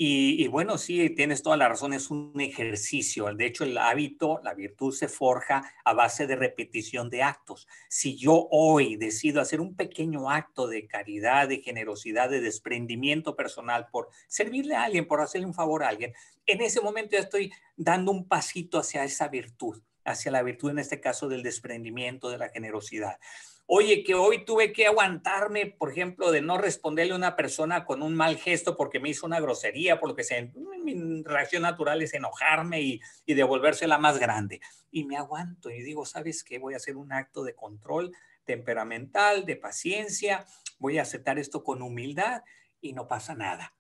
Y, 0.05 0.49
bueno, 0.49 0.79
sí, 0.79 1.11
tienes 1.11 1.45
toda 1.45 1.57
la 1.57 1.69
razón, 1.69 1.93
es 1.93 2.11
un 2.11 2.35
ejercicio. 2.41 3.33
De 3.33 3.47
hecho, 3.47 3.63
el 3.63 3.79
hábito, 3.79 4.41
la 4.43 4.53
virtud 4.53 4.93
se 4.93 5.07
forja 5.07 5.73
a 5.85 5.93
base 5.93 6.27
de 6.27 6.35
repetición 6.35 7.09
de 7.09 7.23
actos. 7.23 7.69
Si 7.89 8.17
yo 8.17 8.49
hoy 8.51 8.97
decido 8.97 9.41
hacer 9.41 9.61
un 9.61 9.77
pequeño 9.77 10.29
acto 10.29 10.67
de 10.67 10.89
caridad, 10.89 11.47
de 11.47 11.59
generosidad, 11.59 12.29
de 12.29 12.41
desprendimiento 12.41 13.37
personal 13.37 13.87
por 13.93 14.09
servirle 14.27 14.75
a 14.75 14.83
alguien, 14.83 15.07
por 15.07 15.21
hacerle 15.21 15.47
un 15.47 15.55
favor 15.55 15.85
a 15.85 15.91
alguien, 15.91 16.13
en 16.47 16.63
ese 16.63 16.81
momento 16.81 17.13
ya 17.13 17.21
estoy 17.21 17.53
dando 17.77 18.11
un 18.11 18.27
pasito 18.27 18.81
hacia 18.81 19.05
esa 19.05 19.29
virtud, 19.29 19.85
hacia 20.05 20.33
la 20.33 20.43
virtud 20.43 20.71
en 20.71 20.81
este 20.81 21.01
caso 21.01 21.29
del 21.29 21.45
desprendimiento, 21.45 22.29
de 22.29 22.39
la 22.39 22.49
generosidad. 22.49 23.21
Oye, 23.67 24.05
que 24.05 24.15
hoy 24.15 24.45
tuve 24.45 24.73
que 24.73 24.87
aguantarme, 24.87 25.67
por 25.67 25.91
ejemplo, 25.91 26.31
de 26.31 26.43
no 26.43 26.59
responderle 26.59 27.13
a 27.13 27.17
una 27.17 27.37
persona 27.37 27.85
con 27.85 28.03
un 28.03 28.15
mal 28.15 28.37
gesto 28.37 28.77
porque 28.77 29.01
me 29.01 29.09
hizo 29.09 29.25
una 29.25 29.41
grosería, 29.41 29.99
por 29.99 30.11
lo 30.11 30.17
que 30.17 30.25
sea, 30.25 30.47
mi 30.85 31.23
reacción 31.23 31.63
natural 31.63 32.03
es 32.03 32.13
enojarme 32.13 32.83
y, 32.83 33.01
y 33.25 33.35
devolvérsela 33.35 33.99
más 33.99 34.19
grande. 34.19 34.61
Y 34.91 35.05
me 35.05 35.17
aguanto 35.17 35.71
y 35.71 35.83
digo, 35.83 36.05
¿sabes 36.05 36.45
qué? 36.45 36.59
Voy 36.59 36.75
a 36.75 36.79
hacer 36.79 36.97
un 36.97 37.13
acto 37.13 37.45
de 37.45 37.55
control 37.55 38.13
temperamental, 38.45 39.47
de 39.47 39.57
paciencia, 39.57 40.45
voy 40.79 40.99
a 40.99 41.03
aceptar 41.03 41.39
esto 41.39 41.63
con 41.63 41.81
humildad 41.81 42.43
y 42.81 42.93
no 42.93 43.07
pasa 43.07 43.35
nada. 43.35 43.75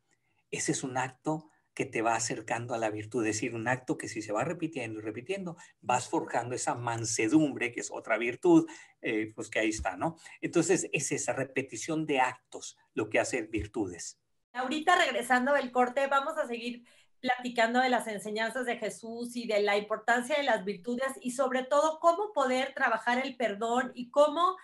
Ese 0.51 0.73
es 0.73 0.85
un 0.85 0.97
acto 0.97 1.51
que 1.75 1.87
te 1.87 2.03
va 2.03 2.15
acercando 2.15 2.75
a 2.75 2.79
la 2.79 2.91
virtud, 2.91 3.27
es 3.27 3.37
decir, 3.37 3.55
un 3.55 3.69
acto 3.69 3.97
que 3.97 4.09
si 4.09 4.23
se 4.23 4.33
va 4.33 4.45
repitiendo 4.45 5.01
y 5.01 5.03
repitiendo, 5.03 5.57
vas 5.81 6.09
forjando 6.09 6.55
esa 6.55 6.75
mansedumbre, 6.75 7.73
que 7.73 7.81
es 7.81 7.91
otra 7.91 8.19
virtud, 8.19 8.69
eh, 9.01 9.33
pues 9.35 9.49
que 9.49 9.59
ahí 9.59 9.71
está, 9.71 9.97
¿no? 9.97 10.17
Entonces, 10.41 10.89
es 10.93 11.13
esa 11.13 11.33
repetición 11.33 12.07
de 12.07 12.21
actos 12.21 12.77
lo 12.95 13.09
que 13.09 13.19
hace 13.19 13.43
virtudes. 13.43 14.19
Ahorita 14.53 14.97
regresando 14.97 15.55
del 15.55 15.73
corte, 15.73 16.07
vamos 16.09 16.37
a 16.37 16.47
seguir 16.47 16.85
platicando 17.21 17.81
de 17.81 17.89
las 17.89 18.07
enseñanzas 18.09 18.67
de 18.67 18.77
Jesús 18.77 19.37
y 19.37 19.47
de 19.47 19.63
la 19.63 19.79
importancia 19.79 20.37
de 20.37 20.43
las 20.43 20.65
virtudes 20.65 21.13
y 21.21 21.31
sobre 21.31 21.63
todo 21.63 22.01
cómo 22.01 22.33
poder 22.33 22.75
trabajar 22.75 23.25
el 23.25 23.37
perdón 23.37 23.93
y 23.95 24.11
cómo 24.11 24.57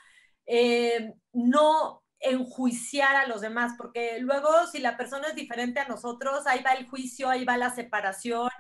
eh, 0.45 1.15
no 1.33 2.03
enjuiciar 2.21 3.17
a 3.17 3.27
los 3.27 3.41
demás, 3.41 3.75
porque 3.77 4.19
luego 4.21 4.49
si 4.71 4.79
la 4.79 4.97
persona 4.97 5.29
es 5.29 5.35
diferente 5.35 5.81
a 5.81 5.89
nosotros, 5.89 6.47
ahí 6.47 6.63
va 6.63 6.73
el 6.73 6.89
juicio, 6.89 7.29
ahí 7.29 7.45
va 7.45 7.57
la 7.57 7.75
separación. 7.75 8.51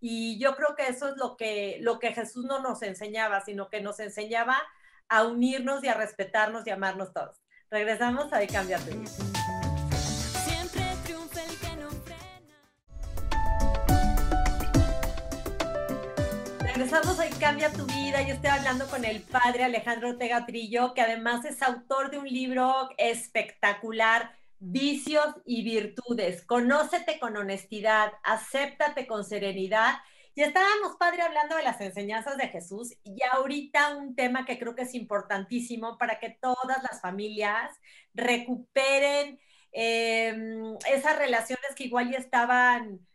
Y 0.00 0.38
yo 0.38 0.56
creo 0.56 0.74
que 0.74 0.88
eso 0.88 1.08
es 1.08 1.16
lo 1.16 1.36
que, 1.36 1.78
lo 1.80 1.98
que 1.98 2.12
Jesús 2.12 2.44
no 2.44 2.60
nos 2.60 2.82
enseñaba, 2.82 3.40
sino 3.40 3.68
que 3.68 3.80
nos 3.80 4.00
enseñaba 4.00 4.60
a 5.08 5.24
unirnos 5.24 5.84
y 5.84 5.88
a 5.88 5.94
respetarnos 5.94 6.66
y 6.66 6.70
amarnos 6.70 7.12
todos. 7.12 7.40
Regresamos 7.70 8.32
a 8.32 8.38
De 8.38 8.48
Cambia 8.48 8.78
Regresamos 16.74 17.18
hoy 17.18 17.28
Cambia 17.38 17.70
tu 17.70 17.84
vida. 17.84 18.22
Yo 18.22 18.32
estoy 18.32 18.48
hablando 18.48 18.88
con 18.88 19.04
el 19.04 19.20
padre 19.20 19.64
Alejandro 19.64 20.08
Ortega 20.08 20.46
Trillo, 20.46 20.94
que 20.94 21.02
además 21.02 21.44
es 21.44 21.60
autor 21.60 22.10
de 22.10 22.16
un 22.16 22.26
libro 22.26 22.88
espectacular, 22.96 24.32
Vicios 24.58 25.34
y 25.44 25.64
Virtudes. 25.64 26.42
Conócete 26.46 27.18
con 27.20 27.36
honestidad, 27.36 28.14
acéptate 28.22 29.06
con 29.06 29.22
serenidad. 29.22 29.96
Y 30.34 30.40
estábamos, 30.40 30.96
padre, 30.98 31.20
hablando 31.20 31.56
de 31.56 31.62
las 31.62 31.78
enseñanzas 31.82 32.38
de 32.38 32.48
Jesús 32.48 32.94
y 33.04 33.18
ahorita 33.30 33.94
un 33.98 34.14
tema 34.14 34.46
que 34.46 34.58
creo 34.58 34.74
que 34.74 34.82
es 34.82 34.94
importantísimo 34.94 35.98
para 35.98 36.18
que 36.18 36.38
todas 36.40 36.82
las 36.82 37.02
familias 37.02 37.70
recuperen 38.14 39.38
em, 39.72 40.74
esas 40.90 41.18
relaciones 41.18 41.74
que 41.76 41.84
igual 41.84 42.10
ya 42.10 42.18
estaban 42.18 43.06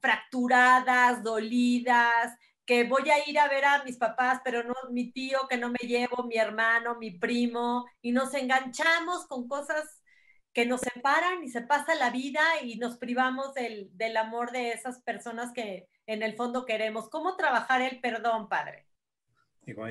fracturadas, 0.00 1.22
dolidas, 1.22 2.32
que 2.66 2.84
voy 2.84 3.08
a 3.10 3.28
ir 3.28 3.38
a 3.38 3.48
ver 3.48 3.64
a 3.64 3.84
mis 3.84 3.96
papás, 3.96 4.40
pero 4.44 4.62
no 4.62 4.74
mi 4.90 5.10
tío 5.12 5.40
que 5.48 5.58
no 5.58 5.70
me 5.70 5.86
llevo, 5.86 6.24
mi 6.24 6.36
hermano, 6.36 6.96
mi 6.98 7.10
primo, 7.10 7.86
y 8.00 8.12
nos 8.12 8.34
enganchamos 8.34 9.26
con 9.26 9.48
cosas 9.48 10.00
que 10.52 10.66
nos 10.66 10.80
separan 10.80 11.42
y 11.42 11.48
se 11.48 11.62
pasa 11.62 11.94
la 11.96 12.10
vida 12.10 12.42
y 12.62 12.76
nos 12.76 12.96
privamos 12.96 13.54
del, 13.54 13.90
del 13.96 14.16
amor 14.16 14.52
de 14.52 14.70
esas 14.72 15.02
personas 15.02 15.52
que 15.52 15.88
en 16.06 16.22
el 16.22 16.36
fondo 16.36 16.64
queremos. 16.64 17.10
¿Cómo 17.10 17.36
trabajar 17.36 17.82
el 17.82 18.00
perdón, 18.00 18.48
padre? 18.48 18.86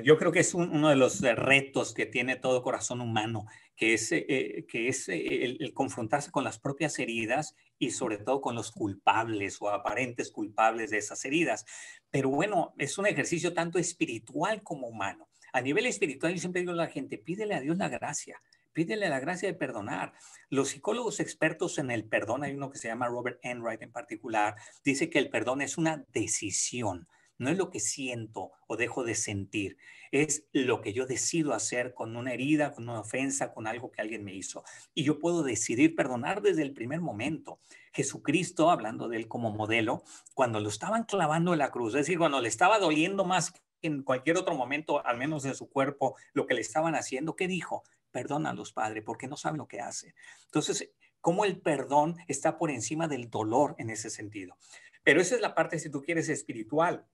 Yo 0.03 0.18
creo 0.18 0.32
que 0.32 0.39
es 0.39 0.53
uno 0.53 0.89
de 0.89 0.96
los 0.96 1.22
retos 1.22 1.94
que 1.94 2.06
tiene 2.06 2.36
todo 2.36 2.62
corazón 2.62 3.01
humano, 3.01 3.48
que 3.75 3.96
es, 3.96 4.12
eh, 4.12 4.65
que 4.68 4.88
es 4.88 5.10
eh, 5.10 5.46
el, 5.46 5.74
confrontarse 5.74 6.32
con 6.32 6.44
las 6.44 6.60
propias 6.60 7.00
heridas 7.00 7.56
y 7.86 7.92
sobre 7.92 8.18
todo 8.18 8.42
con 8.42 8.56
los 8.56 8.72
culpables 8.72 9.62
o 9.62 9.70
aparentes 9.70 10.32
culpables 10.32 10.92
de 10.92 10.98
esas 10.98 11.24
heridas. 11.25 11.66
Pero 12.10 12.30
bueno, 12.30 12.74
es 12.78 12.98
un 12.98 13.06
ejercicio 13.06 13.54
tanto 13.54 13.80
espiritual 13.80 14.63
como 14.63 14.88
humano. 14.88 15.28
A 15.52 15.62
nivel 15.62 15.86
espiritual, 15.86 16.34
yo 16.34 16.40
siempre 16.40 16.62
digo 16.62 16.72
a 16.72 16.75
la 16.75 16.88
gente, 16.88 17.18
pídele 17.18 17.56
a 17.56 17.62
Dios 17.62 17.78
la 17.78 17.90
gracia, 17.90 18.42
pídele 18.72 19.10
la 19.10 19.20
gracia 19.20 19.48
de 19.48 19.54
perdonar. 19.54 20.13
Los 20.50 20.70
psicólogos 20.70 21.20
expertos 21.20 21.78
en 21.78 21.92
el 21.92 22.06
perdón, 22.06 22.44
hay 22.44 22.54
uno 22.54 22.72
que 22.72 22.80
se 22.80 22.88
llama 22.88 23.08
Robert 23.08 23.40
Enright 23.44 23.82
en 23.82 23.92
particular, 23.92 24.56
dice 24.84 25.10
que 25.10 25.20
el 25.20 25.30
perdón 25.30 25.62
es 25.62 25.78
una 25.78 26.06
decisión 26.12 27.08
no 27.38 27.50
es 27.50 27.58
lo 27.58 27.70
que 27.70 27.80
siento 27.80 28.52
o 28.68 28.78
dejo 28.78 29.04
de 29.04 29.16
sentir, 29.16 29.78
es 30.12 30.46
lo 30.54 30.82
que 30.82 30.94
yo 30.94 31.06
decido 31.06 31.54
hacer 31.54 31.94
con 31.94 32.16
una 32.16 32.34
herida, 32.34 32.72
con 32.72 32.88
una 32.88 33.00
ofensa, 33.00 33.52
con 33.52 33.66
algo 33.66 33.92
que 33.92 34.02
alguien 34.02 34.24
me 34.24 34.34
hizo. 34.34 34.63
Y 34.94 35.04
yo 35.04 35.20
puedo 35.20 35.42
decidir 35.44 35.96
perdonar 35.96 36.42
desde 36.42 36.62
el 36.62 36.74
primer 36.74 37.02
momento. 37.02 37.60
Jesucristo, 37.94 38.70
hablando 38.70 39.08
de 39.08 39.18
él 39.18 39.28
como 39.28 39.52
modelo, 39.52 40.04
cuando 40.34 40.60
lo 40.60 40.70
estaban 40.70 41.04
clavando 41.06 41.54
en 41.54 41.60
la 41.60 41.72
cruz, 41.72 41.96
es 41.96 42.02
decir, 42.02 42.20
cuando 42.20 42.42
le 42.42 42.48
estaba 42.50 42.80
doliendo 42.80 43.25
más 43.25 43.52
que 43.52 43.62
en 43.82 44.04
cualquier 44.04 44.38
otro 44.38 44.56
momento, 44.56 45.06
al 45.06 45.18
menos 45.18 45.46
en 45.46 45.56
su 45.56 45.70
cuerpo, 45.70 46.16
lo 46.34 46.46
que 46.46 46.54
le 46.54 46.62
estaban 46.62 46.96
haciendo, 46.96 47.36
¿qué 47.36 47.48
dijo? 47.48 47.84
Perdónalos, 48.12 48.72
Padre, 48.72 49.02
porque 49.02 49.28
no 49.28 49.36
saben 49.36 49.58
lo 49.58 49.68
que 49.68 49.82
hace. 49.82 50.13
Entonces, 50.46 50.92
cómo 51.22 51.44
el 51.44 51.60
perdón 51.60 52.18
está 52.28 52.58
por 52.58 52.70
encima 52.70 53.08
del 53.08 53.30
dolor 53.30 53.75
en 53.80 53.90
ese 53.90 54.10
sentido. 54.10 54.58
Pero 55.04 55.20
esa 55.20 55.36
es 55.36 55.42
la 55.42 55.56
parte, 55.56 55.80
si 55.80 55.90
tú 55.90 56.02
quieres, 56.02 56.30
espiritual 56.30 57.06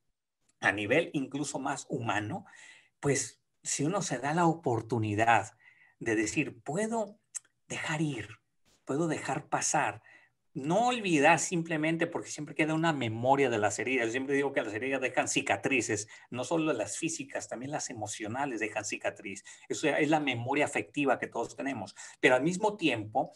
a 0.59 0.71
nivel 0.71 1.09
incluso 1.13 1.59
más 1.59 1.85
humano, 1.89 2.45
pues 2.99 3.41
si 3.63 3.83
uno 3.83 4.01
se 4.01 4.19
da 4.19 4.33
la 4.33 4.45
oportunidad 4.45 5.53
de 5.99 6.15
decir, 6.15 6.61
puedo 6.61 7.19
dejar 7.67 8.01
ir, 8.01 8.29
puedo 8.85 9.07
dejar 9.07 9.47
pasar, 9.47 10.01
no 10.53 10.87
olvidar 10.87 11.39
simplemente 11.39 12.07
porque 12.07 12.31
siempre 12.31 12.55
queda 12.55 12.73
una 12.73 12.91
memoria 12.91 13.49
de 13.49 13.59
las 13.59 13.77
heridas. 13.79 14.07
Yo 14.07 14.11
siempre 14.11 14.35
digo 14.35 14.51
que 14.51 14.61
las 14.61 14.73
heridas 14.73 15.01
dejan 15.01 15.27
cicatrices, 15.27 16.07
no 16.29 16.43
solo 16.43 16.73
las 16.73 16.97
físicas, 16.97 17.47
también 17.47 17.71
las 17.71 17.89
emocionales 17.89 18.59
dejan 18.59 18.85
cicatriz. 18.85 19.43
Eso 19.67 19.87
es 19.87 20.09
la 20.09 20.19
memoria 20.19 20.65
afectiva 20.65 21.19
que 21.19 21.27
todos 21.27 21.55
tenemos. 21.55 21.95
Pero 22.19 22.35
al 22.35 22.43
mismo 22.43 22.77
tiempo, 22.77 23.31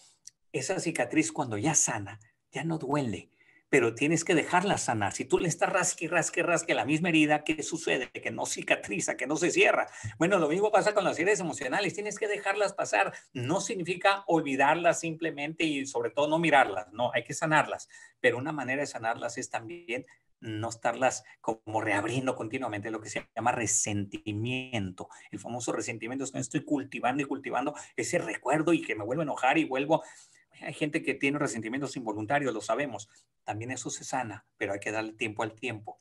esa 0.52 0.80
cicatriz 0.80 1.32
cuando 1.32 1.58
ya 1.58 1.76
sana, 1.76 2.20
ya 2.52 2.64
no 2.64 2.78
duele, 2.78 3.30
pero 3.74 3.96
tienes 3.96 4.24
que 4.24 4.36
dejarla 4.36 4.78
sanar. 4.78 5.14
Si 5.14 5.26
tú 5.26 5.40
le 5.40 5.48
estás 5.48 5.68
rasque, 5.68 6.08
rasque, 6.08 6.44
rasque 6.44 6.76
la 6.76 6.86
misma 6.86 7.10
herida, 7.10 7.44
¿qué 7.44 7.64
sucede? 7.64 8.12
Que 8.12 8.30
no 8.30 8.46
cicatriza, 8.46 9.18
que 9.18 9.26
no 9.26 9.36
se 9.36 9.50
cierra. 9.50 9.88
Bueno, 10.20 10.38
lo 10.38 10.48
mismo 10.48 10.72
pasa 10.72 10.94
con 10.94 11.04
las 11.04 11.18
heridas 11.18 11.40
emocionales, 11.40 11.96
tienes 11.96 12.20
que 12.20 12.28
dejarlas 12.28 12.74
pasar. 12.74 13.14
No 13.34 13.62
significa 13.62 14.26
olvidarlas 14.28 15.00
simplemente 15.00 15.64
y 15.64 15.88
sobre 15.88 16.12
todo 16.12 16.28
no 16.28 16.38
mirarlas, 16.38 16.94
no, 16.94 17.12
hay 17.16 17.24
que 17.24 17.34
sanarlas, 17.34 17.90
pero 18.20 18.38
una 18.38 18.52
manera 18.52 18.82
de 18.82 18.86
sanarlas 18.86 19.40
es 19.40 19.50
también 19.50 20.06
no 20.40 20.70
estarlas 20.70 21.24
como 21.42 21.82
reabriendo 21.82 22.36
continuamente, 22.36 22.92
lo 22.92 23.02
que 23.02 23.10
se 23.10 23.28
llama 23.36 23.54
resentimiento. 23.54 25.10
El 25.32 25.40
famoso 25.40 25.72
resentimiento 25.72 26.26
es 26.26 26.32
que 26.32 26.38
estoy 26.38 26.64
cultivando 26.64 27.24
y 27.24 27.26
cultivando 27.26 27.74
ese 27.96 28.20
recuerdo 28.20 28.72
y 28.72 28.84
que 28.84 28.94
me 28.94 29.04
vuelvo 29.04 29.22
a 29.22 29.24
enojar 29.24 29.58
y 29.58 29.64
vuelvo 29.64 30.04
hay 30.64 30.74
gente 30.74 31.04
que 31.04 31.14
tiene 31.14 31.40
resentimientos 31.40 31.96
involuntarios, 31.98 32.54
lo 32.54 32.62
sabemos. 32.62 33.10
También 33.44 33.72
eso 33.72 33.90
se 33.90 34.04
sana, 34.04 34.46
pero 34.58 34.74
hay 34.74 34.80
que 34.80 34.92
darle 34.92 35.14
tiempo 35.14 35.44
al 35.44 35.54
tiempo. 35.54 36.00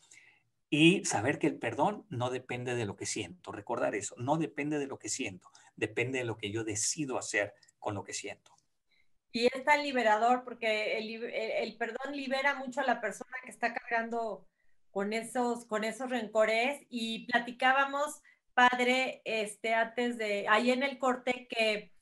y 0.74 1.04
saber 1.04 1.38
que 1.38 1.48
el 1.48 1.58
perdón 1.58 2.06
no 2.08 2.30
depende 2.30 2.74
de 2.74 2.86
lo 2.86 2.96
que 2.96 3.04
siento. 3.04 3.52
Recordar 3.52 3.94
eso, 3.94 4.14
no 4.16 4.38
depende 4.38 4.78
de 4.78 4.86
lo 4.86 4.98
que 4.98 5.10
siento, 5.10 5.50
depende 5.76 6.20
de 6.20 6.24
lo 6.24 6.38
que 6.38 6.50
yo 6.50 6.64
decido 6.64 7.18
hacer 7.18 7.52
con 7.78 7.94
lo 7.94 8.04
que 8.04 8.14
siento. 8.14 8.52
Y 9.32 9.46
es 9.46 9.64
tan 9.64 9.82
liberador 9.82 10.44
porque 10.44 10.98
el, 10.98 11.76
perdón 11.78 12.14
libera 12.14 12.54
mucho 12.54 12.80
a 12.80 12.84
la 12.84 13.00
persona 13.00 13.32
que 13.44 13.50
está 13.50 13.72
cargando 13.74 14.46
con 14.90 15.14
esos, 15.14 15.64
con 15.64 15.84
esos 15.84 16.10
rencores. 16.10 16.86
Y 16.90 17.26
platicábamos, 17.26 18.20
padre, 18.52 19.22
este, 19.24 19.72
antes 19.72 20.18
de, 20.18 20.46
ahí 20.48 20.70
en 20.70 20.82
el 20.82 20.98
corte, 20.98 21.46
que 21.48 21.92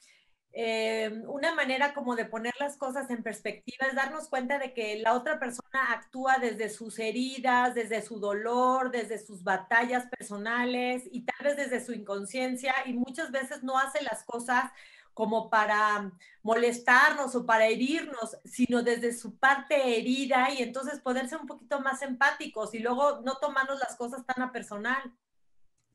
eh, 0.53 1.23
una 1.29 1.55
manera 1.55 1.95
como 1.95 2.17
de 2.17 2.25
poner 2.25 2.53
las 2.59 2.77
cosas 2.77 3.09
en 3.11 3.23
perspectiva 3.23 3.87
es 3.87 3.95
darnos 3.95 4.29
cuenta 4.29 4.59
de 4.59 4.75
que 4.75 4.99
la 4.99 5.15
otra 5.15 5.39
persona 5.39 5.93
actúa 5.93 6.39
desde 6.39 6.69
sus 6.71 6.99
heridas, 6.99 7.75
desde 7.75 8.03
su 8.03 8.19
dolor, 8.19 8.91
desde 8.91 9.19
sus 9.19 9.45
batallas 9.45 10.07
personales 10.07 11.05
y 11.13 11.23
tal 11.23 11.47
vez 11.47 11.57
desde 11.57 11.85
su 11.85 11.93
inconsciencia 11.93 12.75
y 12.85 12.95
muchas 12.95 13.31
veces 13.31 13.63
no 13.63 13.79
hace 13.79 14.03
las 14.03 14.25
cosas 14.25 14.73
como 15.15 15.51
para 15.51 16.11
molestarnos 16.43 17.35
o 17.35 17.47
para 17.47 17.67
herirnos, 17.67 18.37
sino 18.45 18.83
desde 18.83 19.13
su 19.13 19.37
parte 19.37 19.99
herida 19.99 20.51
y 20.51 20.63
entonces 20.63 20.99
poder 20.99 21.29
ser 21.29 21.41
un 21.41 21.47
poquito 21.47 21.81
más 21.81 22.03
empáticos 22.03 22.75
y 22.75 22.81
luego 22.81 23.21
no 23.25 23.37
tomarnos 23.37 23.79
las 23.79 23.97
cosas 23.97 24.25
tan 24.27 24.43
a 24.43 24.51
personal. 24.51 25.15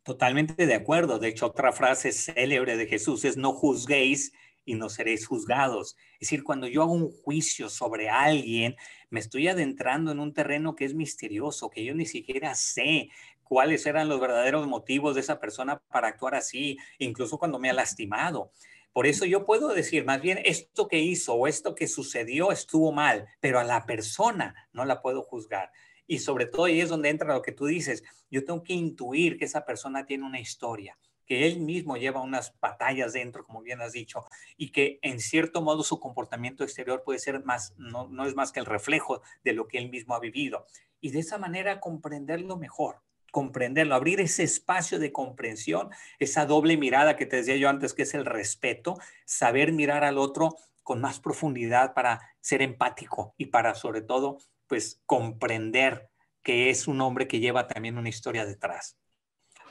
Totalmente 0.04 0.68
de 0.68 0.76
acuerdo. 0.76 1.18
De 1.18 1.30
hecho, 1.30 1.48
otra 1.48 1.72
frase 1.72 2.12
célebre 2.12 2.78
de 2.78 2.86
Jesús 2.86 3.26
es 3.26 3.38
no 3.38 3.54
juzguéis 3.54 4.34
y 4.66 4.76
no 4.76 4.90
seréis 4.90 5.28
juzgados. 5.28 5.96
Es 6.16 6.22
decir, 6.22 6.44
cuando 6.44 6.68
yo 6.68 6.82
hago 6.82 6.94
un 6.94 7.12
juicio 7.12 7.70
sobre 7.70 8.10
alguien, 8.10 8.76
me 9.10 9.20
estoy 9.20 9.48
adentrando 9.48 10.12
en 10.12 10.20
un 10.20 10.34
terreno 10.34 10.76
que 10.76 10.86
es 10.86 10.94
misterioso, 10.94 11.70
que 11.70 11.86
yo 11.86 11.94
ni 11.94 12.06
siquiera 12.06 12.56
sé 12.56 13.10
cuáles 13.44 13.86
eran 13.86 14.10
los 14.10 14.20
verdaderos 14.20 14.68
motivos 14.68 15.16
de 15.16 15.22
esa 15.22 15.40
persona 15.40 15.82
para 15.92 16.10
actuar 16.10 16.36
así, 16.36 16.78
incluso 16.98 17.38
cuando 17.38 17.60
me 17.60 17.70
ha 17.70 17.74
lastimado. 17.74 18.52
Por 18.92 19.08
eso 19.08 19.26
yo 19.26 19.46
puedo 19.46 19.74
decir, 19.74 20.06
más 20.06 20.22
bien, 20.22 20.40
esto 20.46 20.88
que 20.88 21.00
hizo 21.00 21.34
o 21.34 21.48
esto 21.48 21.76
que 21.76 21.88
sucedió 21.88 22.52
estuvo 22.52 22.92
mal, 22.92 23.28
pero 23.42 23.60
a 23.60 23.64
la 23.64 23.86
persona 23.86 24.56
no 24.72 24.86
la 24.86 25.02
puedo 25.02 25.22
juzgar. 25.22 25.72
Y 26.08 26.20
sobre 26.20 26.46
todo 26.46 26.66
ahí 26.66 26.80
es 26.80 26.90
donde 26.90 27.10
entra 27.10 27.34
lo 27.34 27.42
que 27.42 27.52
tú 27.52 27.66
dices. 27.66 28.04
Yo 28.32 28.46
tengo 28.46 28.64
que 28.64 28.74
intuir 28.74 29.38
que 29.38 29.46
esa 29.46 29.66
persona 29.66 30.06
tiene 30.06 30.26
una 30.26 30.40
historia, 30.40 30.98
que 31.26 31.48
él 31.48 31.60
mismo 31.60 31.98
lleva 31.98 32.22
unas 32.22 32.54
batallas 32.60 33.14
dentro, 33.14 33.44
como 33.46 33.62
bien 33.62 33.82
has 33.82 33.94
dicho, 33.94 34.26
y 34.58 34.72
que 34.72 35.00
en 35.02 35.20
cierto 35.20 35.62
modo 35.62 35.84
su 35.84 36.00
comportamiento 36.00 36.64
exterior 36.64 37.04
puede 37.04 37.20
ser 37.20 37.44
más, 37.44 37.74
no, 37.78 38.08
no 38.08 38.26
es 38.26 38.36
más 38.36 38.52
que 38.52 38.60
el 38.60 38.66
reflejo 38.66 39.22
de 39.44 39.54
lo 39.54 39.68
que 39.68 39.78
él 39.78 39.90
mismo 39.90 40.16
ha 40.16 40.20
vivido. 40.20 40.66
Y 41.02 41.12
de 41.12 41.20
esa 41.20 41.38
manera 41.38 41.80
comprenderlo 41.80 42.58
mejor 42.58 43.02
comprenderlo, 43.36 43.96
abrir 43.96 44.22
ese 44.22 44.44
espacio 44.44 44.98
de 44.98 45.12
comprensión, 45.12 45.90
esa 46.20 46.46
doble 46.46 46.78
mirada 46.78 47.18
que 47.18 47.26
te 47.26 47.36
decía 47.36 47.58
yo 47.58 47.68
antes, 47.68 47.94
que 47.94 48.04
es 48.04 48.14
el 48.14 48.24
respeto, 48.24 48.98
saber 49.26 49.74
mirar 49.74 50.06
al 50.06 50.18
otro 50.18 50.56
con 50.84 51.02
más 51.02 51.20
profundidad 51.20 51.94
para 51.94 52.22
ser 52.40 52.62
empático 52.62 53.36
y 53.38 53.48
para 53.48 53.76
sobre 53.76 54.02
todo, 54.02 54.38
pues 54.68 55.02
comprender 55.06 56.10
que 56.44 56.70
es 56.70 56.88
un 56.88 57.02
hombre 57.02 57.28
que 57.28 57.42
lleva 57.42 57.68
también 57.68 57.98
una 57.98 58.08
historia 58.08 58.46
detrás. 58.46 58.98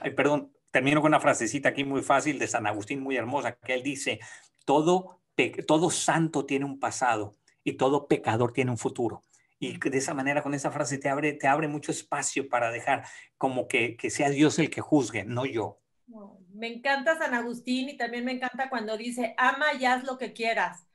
Ay, 0.00 0.10
perdón, 0.10 0.53
termino 0.74 1.00
con 1.00 1.10
una 1.10 1.20
frasecita 1.20 1.70
aquí 1.70 1.84
muy 1.84 2.02
fácil 2.02 2.38
de 2.38 2.48
San 2.48 2.66
Agustín, 2.66 3.00
muy 3.00 3.16
hermosa, 3.16 3.56
que 3.56 3.74
él 3.74 3.82
dice, 3.82 4.18
todo, 4.66 5.20
todo 5.66 5.88
santo 5.88 6.44
tiene 6.44 6.66
un 6.66 6.80
pasado 6.80 7.36
y 7.62 7.74
todo 7.74 8.08
pecador 8.08 8.52
tiene 8.52 8.72
un 8.72 8.78
futuro 8.78 9.22
y 9.64 9.78
de 9.78 9.98
esa 9.98 10.14
manera, 10.14 10.42
con 10.42 10.54
esa 10.54 10.70
frase, 10.70 10.98
te 10.98 11.08
abre, 11.08 11.32
te 11.32 11.46
abre 11.46 11.68
mucho 11.68 11.92
espacio 11.92 12.48
para 12.48 12.70
dejar 12.70 13.04
como 13.38 13.68
que, 13.68 13.96
que 13.96 14.10
sea 14.10 14.28
Dios 14.30 14.58
el 14.58 14.70
que 14.70 14.80
juzgue, 14.80 15.24
no 15.24 15.46
yo. 15.46 15.80
Me 16.52 16.68
encanta 16.68 17.16
San 17.16 17.34
Agustín 17.34 17.88
y 17.88 17.96
también 17.96 18.24
me 18.24 18.32
encanta 18.32 18.68
cuando 18.68 18.96
dice, 18.96 19.34
ama 19.38 19.74
y 19.78 19.86
haz 19.86 20.04
lo 20.04 20.18
que 20.18 20.32
quieras. 20.32 20.86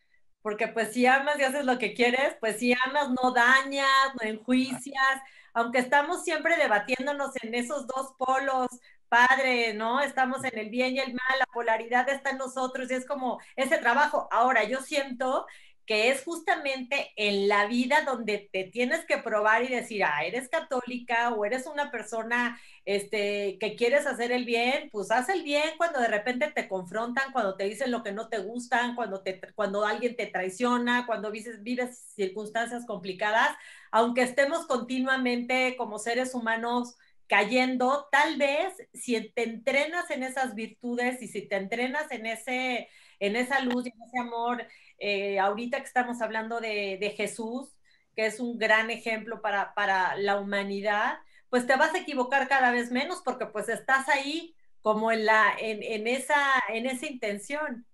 Porque 0.42 0.68
pues 0.68 0.94
si 0.94 1.06
amas 1.06 1.40
y 1.40 1.44
haces 1.44 1.65
lo 1.65 1.78
que 1.80 1.94
quieres, 1.94 2.36
pues 2.39 2.60
si 2.60 2.74
amas 2.74 3.10
no 3.10 3.32
dañas, 3.34 4.13
no 4.22 4.28
enjuicias, 4.28 5.22
aunque 5.54 5.80
estamos 5.80 6.24
siempre 6.24 6.56
debatiéndonos 6.56 7.32
en 7.42 7.56
esos 7.56 7.88
dos 7.88 8.13
polos, 8.18 8.68
padre, 9.10 9.74
¿no? 9.74 10.00
Estamos 10.02 10.43
en 10.43 10.58
el 10.58 10.69
bien 10.69 10.95
y 10.95 11.00
el 11.00 11.13
mal, 11.13 11.39
la 11.39 11.45
polaridad 11.48 12.08
está 12.10 12.32
en 12.32 12.38
nosotros 12.38 12.89
y 12.91 12.93
es 12.95 13.06
como 13.06 13.39
ese 13.56 13.78
trabajo. 13.78 14.28
Ahora, 14.32 14.63
yo 14.63 14.82
siento 14.82 15.45
que 15.89 16.10
es 16.12 16.24
justamente 16.24 17.12
en 17.15 17.48
la 17.48 17.65
vida 17.65 18.04
donde 18.06 18.48
te 18.54 18.65
tienes 18.65 19.06
que 19.06 19.17
probar 19.17 19.63
y 19.63 19.69
decir, 19.69 20.04
ah, 20.04 20.24
eres 20.24 20.48
católica 20.48 21.34
o 21.34 21.45
eres 21.45 21.65
una 21.65 21.89
persona 21.89 22.62
este, 22.86 23.58
que 23.60 23.76
quieres 23.76 24.06
hacer 24.06 24.32
el 24.32 24.45
bien, 24.45 24.89
pues 24.91 25.10
haz 25.10 25.30
el 25.30 25.41
bien 25.41 25.63
cuando 25.78 26.00
de 26.00 26.08
repente 26.08 26.52
te 26.52 26.67
confrontan, 26.67 27.32
cuando 27.32 27.58
te 27.58 27.63
dicen 27.63 27.89
lo 27.89 28.04
que 28.04 28.12
no 28.12 28.30
te 28.30 28.38
gustan, 28.38 28.93
cuando, 28.95 29.24
te, 29.24 29.41
cuando 29.56 29.84
alguien 29.84 30.15
te 30.15 30.28
traiciona, 30.28 31.08
cuando 31.08 31.32
vives, 31.32 31.63
vives 31.63 31.98
circunstancias 32.15 32.86
complicadas, 32.86 33.58
aunque 33.89 34.22
estemos 34.22 34.67
continuamente 34.67 35.76
como 35.76 35.98
seres 35.98 36.36
humanos 36.36 36.98
cayendo, 37.30 38.10
tal 38.12 38.38
vez 38.38 38.74
si 38.94 39.32
te 39.32 39.44
entrenas 39.44 40.10
en 40.10 40.24
esas 40.24 40.56
virtudes 40.56 41.22
y 41.22 41.28
si 41.28 41.44
te 41.44 41.56
entrenas 41.56 42.12
en, 42.12 42.26
ese, 42.26 42.89
en 43.20 43.36
esa 43.36 43.62
luz 43.62 43.86
y 43.86 43.89
en 43.89 44.02
ese 44.02 44.20
amor, 44.20 44.65
eh, 44.98 45.38
ahorita 45.39 45.78
que 45.78 45.86
estamos 45.86 46.22
hablando 46.22 46.60
de, 46.60 47.13
Jesús, 47.15 47.70
que 48.15 48.26
es 48.26 48.39
un 48.39 48.58
gran 48.58 48.89
ejemplo 48.89 49.42
para, 49.42 49.76
para 49.76 50.18
la 50.18 50.39
humanidad, 50.39 51.20
pues 51.50 51.68
te 51.68 51.76
vas 51.76 51.94
a 51.94 52.00
equivocar 52.00 52.48
cada 52.48 52.72
vez 52.72 52.92
menos 52.92 53.22
porque 53.24 53.46
pues 53.46 53.70
estás 53.70 54.10
ahí 54.10 54.56
como 54.82 55.12
en, 55.12 55.26
la, 55.26 55.54
en, 55.60 56.08
esa, 56.08 56.36
en 56.70 56.88
esa 56.88 57.06
intención. 57.06 57.86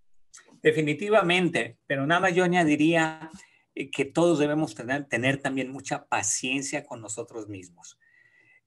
Definitivamente, 0.62 1.78
pero 1.88 2.08
nada 2.08 2.21
más 2.21 2.34
yo 2.34 2.45
añadiría 2.45 3.30
eh, 3.76 3.91
que 3.91 4.06
todos 4.06 4.39
debemos 4.39 4.76
tener, 4.76 5.06
tener 5.06 5.41
también 5.41 5.71
mucha 5.71 6.06
paciencia 6.06 6.86
con 6.86 7.02
nosotros 7.02 7.50
mismos. 7.50 8.00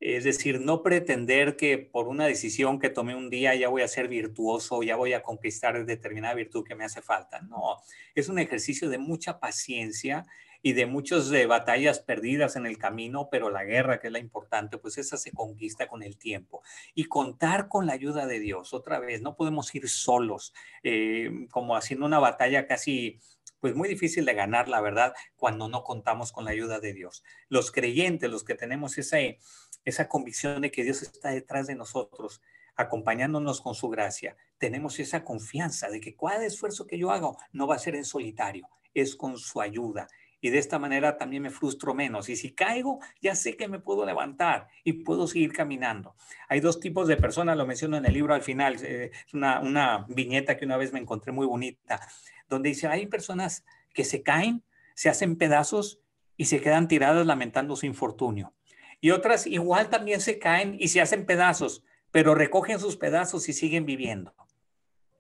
Es 0.01 0.25
decir, 0.25 0.61
no 0.61 0.83
pretender 0.83 1.57
que 1.57 1.79
por 1.79 2.07
una 2.07 2.27
decisión 2.27 2.79
que 2.79 2.89
tomé 2.89 3.17
un 3.17 3.31
día 3.31 3.55
ya 3.55 3.69
voy 3.69 3.83
a 3.83 3.89
ser 3.89 4.09
virtuoso, 4.09 4.83
ya 4.83 4.95
voy 4.97 5.13
a 5.13 5.23
conquistar 5.23 5.85
determinada 5.85 6.35
virtud 6.35 6.65
que 6.65 6.77
me 6.77 6.85
hace 6.85 7.03
falta. 7.03 7.41
No, 7.41 7.79
es 8.15 8.29
un 8.29 8.39
ejercicio 8.39 8.89
de 8.89 8.99
mucha 8.99 9.41
paciencia 9.41 10.25
y 10.63 10.73
de 10.73 10.87
muchas 10.87 11.29
de 11.31 11.47
batallas 11.47 12.01
perdidas 12.01 12.57
en 12.57 12.67
el 12.67 12.79
camino, 12.79 13.29
pero 13.31 13.51
la 13.51 13.65
guerra, 13.65 14.01
que 14.01 14.09
es 14.09 14.13
la 14.13 14.19
importante, 14.19 14.79
pues 14.79 14.99
esa 14.99 15.17
se 15.17 15.33
conquista 15.33 15.87
con 15.87 16.03
el 16.03 16.17
tiempo. 16.17 16.63
Y 16.95 17.05
contar 17.05 17.69
con 17.69 17.87
la 17.87 17.93
ayuda 17.93 18.27
de 18.27 18.41
Dios, 18.41 18.75
otra 18.75 18.99
vez, 18.99 19.23
no 19.23 19.37
podemos 19.37 19.73
ir 19.75 19.89
solos, 19.89 20.53
eh, 20.83 21.47
como 21.51 21.77
haciendo 21.77 22.07
una 22.07 22.19
batalla 22.19 22.67
casi 22.67 23.21
pues 23.61 23.75
muy 23.75 23.89
difícil 23.89 24.25
de 24.25 24.35
ganar, 24.35 24.69
la 24.69 24.81
verdad, 24.81 25.15
cuando 25.37 25.69
no 25.69 25.83
contamos 25.83 26.31
con 26.31 26.45
la 26.45 26.53
ayuda 26.53 26.79
de 26.79 26.93
Dios. 26.93 27.25
Los 27.49 27.73
creyentes, 27.73 28.31
los 28.31 28.45
que 28.45 28.55
tenemos 28.55 28.97
ese, 28.99 29.39
esa 29.85 30.09
convicción 30.09 30.61
de 30.63 30.71
que 30.71 30.85
Dios 30.85 31.03
está 31.03 31.31
detrás 31.31 31.67
de 31.67 31.75
nosotros, 31.75 32.41
acompañándonos 32.79 33.61
con 33.61 33.75
su 33.75 33.89
gracia, 33.89 34.37
tenemos 34.57 34.99
esa 35.01 35.25
confianza 35.25 35.89
de 35.91 36.01
que 36.01 36.15
cada 36.15 36.47
esfuerzo 36.47 36.87
que 36.87 36.99
yo 36.99 37.11
hago 37.11 37.37
no 37.53 37.67
va 37.67 37.75
a 37.75 37.79
ser 37.79 37.97
en 37.97 38.05
solitario, 38.05 38.69
es 38.95 39.17
con 39.17 39.37
su 39.37 39.61
ayuda. 39.61 40.07
Y 40.41 40.51
de 40.51 40.59
esta 40.59 40.79
manera 40.79 41.19
también 41.19 41.43
me 41.43 41.51
frustro 41.51 41.95
menos. 41.95 42.29
Y 42.29 42.37
si 42.37 42.53
caigo, 42.53 43.01
ya 43.21 43.35
sé 43.35 43.57
que 43.57 43.67
me 43.67 43.81
puedo 43.81 44.07
levantar 44.07 44.69
y 44.85 44.93
puedo 44.93 45.27
seguir 45.27 45.53
caminando. 45.53 46.15
Hay 46.49 46.61
dos 46.61 46.79
tipos 46.79 47.09
de 47.09 47.17
personas, 47.17 47.57
lo 47.57 47.67
menciono 47.67 47.97
en 47.97 48.07
el 48.07 48.15
libro 48.15 48.35
al 48.35 48.43
final, 48.43 48.77
eh, 48.85 49.11
es 49.27 49.35
una, 49.35 49.59
una 49.59 50.07
viñeta 50.09 50.57
que 50.57 50.65
una 50.65 50.77
vez 50.77 50.93
me 50.93 51.01
encontré 51.01 51.33
muy 51.33 51.47
bonita, 51.47 52.01
donde 52.49 52.69
dice, 52.69 52.87
hay 52.87 53.07
personas 53.07 53.65
que 53.93 54.05
se 54.05 54.23
caen, 54.23 54.63
se 54.95 55.09
hacen 55.09 55.37
pedazos 55.37 56.01
y 56.37 56.45
se 56.45 56.61
quedan 56.61 56.87
tiradas 56.87 57.27
lamentando 57.27 57.75
su 57.75 57.87
infortunio 57.87 58.55
y 59.01 59.11
otras 59.11 59.47
igual 59.47 59.89
también 59.89 60.21
se 60.21 60.39
caen 60.39 60.77
y 60.79 60.89
se 60.89 61.01
hacen 61.01 61.27
pedazos, 61.27 61.85
pero 62.11 62.35
recogen 62.35 62.79
sus 62.79 62.97
pedazos 62.97 63.49
y 63.49 63.53
siguen 63.53 63.87
viviendo. 63.87 64.35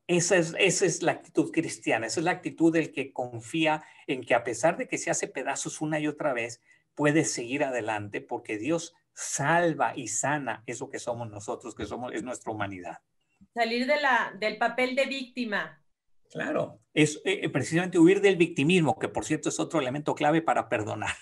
Esa 0.06 0.36
es, 0.36 0.54
esa 0.58 0.86
es 0.86 1.02
la 1.02 1.12
actitud 1.12 1.52
cristiana, 1.52 2.06
esa 2.06 2.20
es 2.20 2.24
la 2.24 2.30
actitud 2.30 2.72
del 2.72 2.92
que 2.92 3.12
confía 3.12 3.84
en 4.06 4.22
que 4.22 4.34
a 4.34 4.42
pesar 4.42 4.78
de 4.78 4.88
que 4.88 4.96
se 4.96 5.10
hace 5.10 5.28
pedazos 5.28 5.82
una 5.82 6.00
y 6.00 6.06
otra 6.06 6.32
vez, 6.32 6.62
puede 6.94 7.24
seguir 7.24 7.62
adelante 7.62 8.20
porque 8.20 8.56
Dios 8.56 8.94
salva 9.12 9.92
y 9.96 10.08
sana 10.08 10.62
eso 10.66 10.88
que 10.88 10.98
somos 10.98 11.28
nosotros, 11.30 11.74
que 11.74 11.84
somos, 11.84 12.12
es 12.14 12.22
nuestra 12.22 12.52
humanidad. 12.52 12.98
Salir 13.52 13.86
de 13.86 14.00
la, 14.00 14.34
del 14.38 14.56
papel 14.56 14.96
de 14.96 15.06
víctima. 15.06 15.82
Claro, 16.30 16.80
es 16.94 17.20
eh, 17.24 17.48
precisamente 17.50 17.98
huir 17.98 18.20
del 18.20 18.36
victimismo, 18.36 18.98
que 18.98 19.08
por 19.08 19.24
cierto 19.24 19.48
es 19.48 19.60
otro 19.60 19.80
elemento 19.80 20.14
clave 20.14 20.42
para 20.42 20.68
perdonar. 20.68 21.14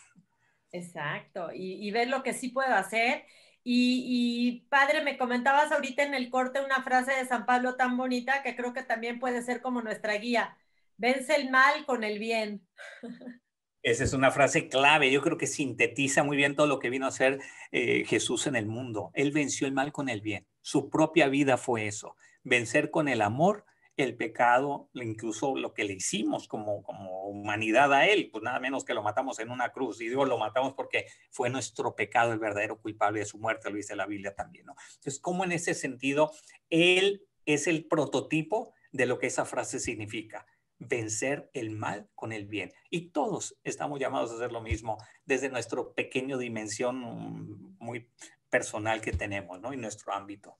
Exacto, 0.76 1.50
y, 1.54 1.90
ver 1.90 2.08
lo 2.08 2.22
que 2.22 2.34
sí 2.34 2.50
puedo 2.50 2.74
hacer. 2.74 3.24
Y, 3.64 4.66
padre, 4.68 5.02
me 5.02 5.18
comentabas 5.18 5.72
ahorita 5.72 6.02
en 6.02 6.14
el 6.14 6.30
corte 6.30 6.60
una 6.60 6.82
frase 6.84 7.12
de 7.12 7.26
San 7.26 7.46
Pablo 7.46 7.76
tan 7.76 7.96
bonita 7.96 8.42
que 8.42 8.54
creo 8.54 8.72
que 8.72 8.82
también 8.82 9.18
puede 9.18 9.42
ser 9.42 9.60
como 9.60 9.82
nuestra 9.82 10.14
guía. 10.14 10.56
Vence 10.98 11.34
el 11.34 11.50
mal 11.50 11.84
con 11.84 12.04
el 12.04 12.18
bien. 12.18 12.66
Esa 13.82 14.04
es 14.04 14.12
una 14.12 14.30
frase 14.30 14.68
clave. 14.68 15.10
Yo 15.10 15.22
creo 15.22 15.38
que 15.38 15.46
sintetiza 15.46 16.22
muy 16.24 16.36
bien 16.36 16.56
todo 16.56 16.66
lo 16.66 16.78
que 16.78 16.90
vino 16.90 17.06
a 17.06 17.10
hacer 17.10 17.40
eh, 17.70 18.04
Jesús 18.04 18.46
en 18.46 18.56
el 18.56 18.66
mundo. 18.66 19.10
Él 19.14 19.30
venció 19.30 19.66
el 19.66 19.72
mal 19.72 19.92
con 19.92 20.08
el 20.08 20.20
bien. 20.20 20.46
Su 20.60 20.90
propia 20.90 21.28
vida 21.28 21.56
fue 21.56 21.86
eso. 21.86 22.16
Vencer 22.42 22.90
con 22.90 23.08
el 23.08 23.22
amor 23.22 23.64
el 23.96 24.16
pecado, 24.16 24.90
incluso 24.94 25.56
lo 25.56 25.72
que 25.72 25.84
le 25.84 25.94
hicimos 25.94 26.48
como, 26.48 26.82
como 26.82 27.28
humanidad 27.28 27.92
a 27.92 28.06
él, 28.06 28.28
pues 28.30 28.44
nada 28.44 28.60
menos 28.60 28.84
que 28.84 28.94
lo 28.94 29.02
matamos 29.02 29.38
en 29.38 29.50
una 29.50 29.70
cruz. 29.70 30.00
Y 30.00 30.08
digo, 30.08 30.24
lo 30.24 30.38
matamos 30.38 30.74
porque 30.74 31.06
fue 31.30 31.48
nuestro 31.48 31.94
pecado 31.94 32.32
el 32.32 32.38
verdadero 32.38 32.78
culpable 32.78 33.20
de 33.20 33.26
su 33.26 33.38
muerte, 33.38 33.70
lo 33.70 33.76
dice 33.76 33.96
la 33.96 34.06
Biblia 34.06 34.34
también, 34.34 34.66
¿no? 34.66 34.74
Entonces, 34.96 35.18
¿cómo 35.20 35.44
en 35.44 35.52
ese 35.52 35.74
sentido 35.74 36.30
él 36.68 37.26
es 37.46 37.66
el 37.66 37.86
prototipo 37.86 38.74
de 38.92 39.06
lo 39.06 39.18
que 39.18 39.28
esa 39.28 39.44
frase 39.44 39.80
significa? 39.80 40.46
vencer 40.78 41.50
el 41.54 41.70
mal 41.70 42.08
con 42.14 42.32
el 42.32 42.46
bien. 42.46 42.72
Y 42.90 43.08
todos 43.08 43.58
estamos 43.64 43.98
llamados 43.98 44.30
a 44.30 44.34
hacer 44.34 44.52
lo 44.52 44.60
mismo 44.60 44.98
desde 45.24 45.48
nuestro 45.48 45.94
pequeño 45.94 46.38
dimensión 46.38 46.98
mm, 47.00 47.76
muy 47.78 48.10
personal 48.50 49.00
que 49.00 49.12
tenemos, 49.12 49.60
¿no? 49.60 49.72
Y 49.72 49.76
nuestro 49.76 50.12
ámbito. 50.12 50.58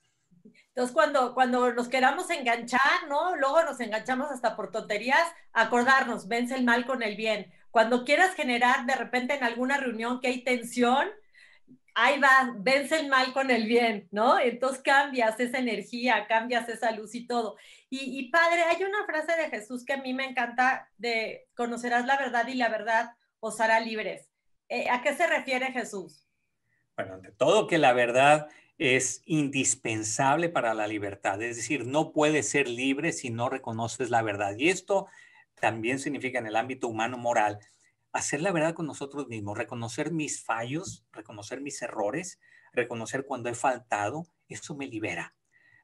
Entonces, 0.69 0.95
cuando, 0.95 1.35
cuando 1.35 1.73
nos 1.73 1.89
queramos 1.89 2.29
enganchar, 2.31 3.09
¿no? 3.09 3.35
Luego 3.37 3.63
nos 3.63 3.81
enganchamos 3.81 4.31
hasta 4.31 4.57
por 4.57 4.71
tonterías, 4.71 5.27
acordarnos, 5.53 6.29
vence 6.29 6.55
el 6.55 6.65
mal 6.65 6.85
con 6.85 7.03
el 7.03 7.17
bien. 7.17 7.53
Cuando 7.71 8.05
quieras 8.05 8.35
generar 8.35 8.85
de 8.87 8.95
repente 8.95 9.35
en 9.35 9.45
alguna 9.45 9.79
reunión 9.79 10.21
que 10.21 10.29
hay 10.29 10.45
tensión, 10.45 11.09
ahí 11.95 12.21
va, 12.21 12.55
vence 12.59 13.01
el 13.01 13.09
mal 13.09 13.33
con 13.33 13.51
el 13.51 13.67
bien, 13.67 14.07
¿no? 14.11 14.39
Entonces 14.39 14.83
cambias 14.83 15.41
esa 15.41 15.59
energía, 15.59 16.27
cambias 16.29 16.69
esa 16.69 16.91
luz 16.91 17.15
y 17.15 17.27
todo. 17.27 17.57
Y, 17.89 18.31
padre, 18.31 18.65
hay 18.65 18.85
una 18.85 19.07
frase 19.07 19.35
de 19.41 19.49
Jesús 19.49 19.83
que 19.85 19.95
a 19.95 20.03
mí 20.03 20.13
me 20.13 20.27
encanta 20.27 20.91
de 20.99 21.49
conocerás 21.55 22.05
la 22.05 22.19
verdad 22.19 22.47
y 22.49 22.55
la 22.55 22.69
verdad 22.69 23.17
os 23.41 23.61
hará 23.63 23.81
libres. 23.81 24.29
Eh, 24.69 24.91
¿A 24.91 25.01
qué 25.01 25.15
se 25.15 25.27
refiere 25.27 25.73
Jesús? 25.73 26.29
Bueno, 26.97 27.15
ante 27.15 27.33
todo 27.33 27.67
que 27.67 27.79
la 27.79 27.95
verdad 27.95 28.49
es 28.79 29.23
indispensable 29.25 30.49
para 30.49 30.75
la 30.75 30.87
libertad, 30.87 31.41
es 31.43 31.57
decir, 31.57 31.87
no 31.87 32.13
puedes 32.13 32.49
ser 32.49 32.69
libre 32.69 33.13
si 33.13 33.31
no 33.31 33.49
reconoces 33.49 34.11
la 34.11 34.23
verdad. 34.23 34.55
Y 34.59 34.69
esto 34.69 35.07
también 35.55 35.99
significa 35.99 36.39
en 36.39 36.47
el 36.47 36.57
ámbito 36.57 36.89
humano 36.89 37.17
moral, 37.17 37.59
hacer 38.13 38.41
la 38.41 38.53
verdad 38.53 38.75
con 38.75 38.87
nosotros 38.87 39.29
mismos, 39.29 39.57
reconocer 39.59 40.13
mis 40.13 40.45
fallos, 40.45 41.07
reconocer 41.13 41.61
mis 41.61 41.81
errores, 41.83 42.39
reconocer 42.73 43.25
cuando 43.27 43.49
he 43.49 43.55
faltado, 43.55 44.27
eso 44.49 44.75
me 44.75 44.87
libera. 44.87 45.35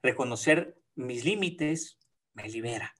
Reconocer 0.02 0.76
mis 0.94 1.24
límites 1.24 1.98
me 2.34 2.48
libera. 2.48 2.94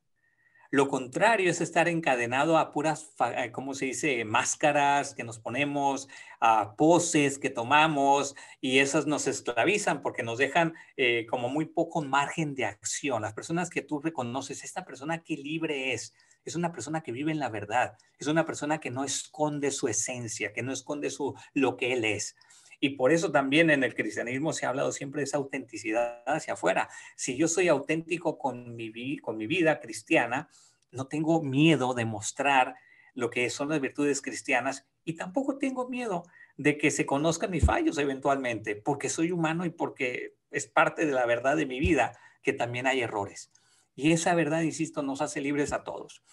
Lo 0.72 0.88
contrario 0.88 1.50
es 1.50 1.60
estar 1.60 1.86
encadenado 1.86 2.56
a 2.56 2.72
puras, 2.72 3.12
¿cómo 3.52 3.74
se 3.74 3.84
dice?, 3.84 4.24
máscaras 4.24 5.14
que 5.14 5.22
nos 5.22 5.38
ponemos, 5.38 6.08
a 6.40 6.76
poses 6.76 7.38
que 7.38 7.50
tomamos 7.50 8.34
y 8.58 8.78
esas 8.78 9.06
nos 9.06 9.26
esclavizan 9.26 10.00
porque 10.00 10.22
nos 10.22 10.38
dejan 10.38 10.72
eh, 10.96 11.26
como 11.28 11.50
muy 11.50 11.66
poco 11.66 12.00
margen 12.00 12.54
de 12.54 12.64
acción. 12.64 13.20
Las 13.20 13.34
personas 13.34 13.68
que 13.68 13.82
tú 13.82 14.00
reconoces, 14.00 14.64
esta 14.64 14.86
persona 14.86 15.22
que 15.22 15.36
libre 15.36 15.92
es, 15.92 16.14
es 16.42 16.56
una 16.56 16.72
persona 16.72 17.02
que 17.02 17.12
vive 17.12 17.32
en 17.32 17.38
la 17.38 17.50
verdad, 17.50 17.98
es 18.18 18.26
una 18.26 18.46
persona 18.46 18.80
que 18.80 18.90
no 18.90 19.04
esconde 19.04 19.72
su 19.72 19.88
esencia, 19.88 20.54
que 20.54 20.62
no 20.62 20.72
esconde 20.72 21.10
su, 21.10 21.34
lo 21.52 21.76
que 21.76 21.92
él 21.92 22.06
es. 22.06 22.34
Y 22.84 22.96
por 22.96 23.12
eso 23.12 23.30
también 23.30 23.70
en 23.70 23.84
el 23.84 23.94
cristianismo 23.94 24.52
se 24.52 24.66
ha 24.66 24.70
hablado 24.70 24.90
siempre 24.90 25.20
de 25.20 25.26
esa 25.26 25.36
autenticidad 25.36 26.24
hacia 26.26 26.54
afuera. 26.54 26.88
Si 27.14 27.36
yo 27.36 27.46
soy 27.46 27.68
auténtico 27.68 28.38
con 28.38 28.74
mi, 28.74 29.18
con 29.18 29.36
mi 29.36 29.46
vida 29.46 29.78
cristiana, 29.78 30.48
no 30.90 31.06
tengo 31.06 31.40
miedo 31.44 31.94
de 31.94 32.06
mostrar 32.06 32.74
lo 33.14 33.30
que 33.30 33.48
son 33.50 33.68
las 33.68 33.80
virtudes 33.80 34.20
cristianas 34.20 34.84
y 35.04 35.12
tampoco 35.12 35.58
tengo 35.58 35.88
miedo 35.88 36.24
de 36.56 36.76
que 36.76 36.90
se 36.90 37.06
conozcan 37.06 37.52
mis 37.52 37.64
fallos 37.64 37.98
eventualmente, 37.98 38.74
porque 38.74 39.08
soy 39.08 39.30
humano 39.30 39.64
y 39.64 39.70
porque 39.70 40.34
es 40.50 40.66
parte 40.66 41.06
de 41.06 41.12
la 41.12 41.24
verdad 41.24 41.56
de 41.56 41.66
mi 41.66 41.78
vida 41.78 42.18
que 42.42 42.52
también 42.52 42.88
hay 42.88 43.02
errores. 43.02 43.52
Y 43.94 44.10
esa 44.10 44.34
verdad, 44.34 44.62
insisto, 44.62 45.04
nos 45.04 45.22
hace 45.22 45.40
libres 45.40 45.72
a 45.72 45.84
todos. 45.84 46.24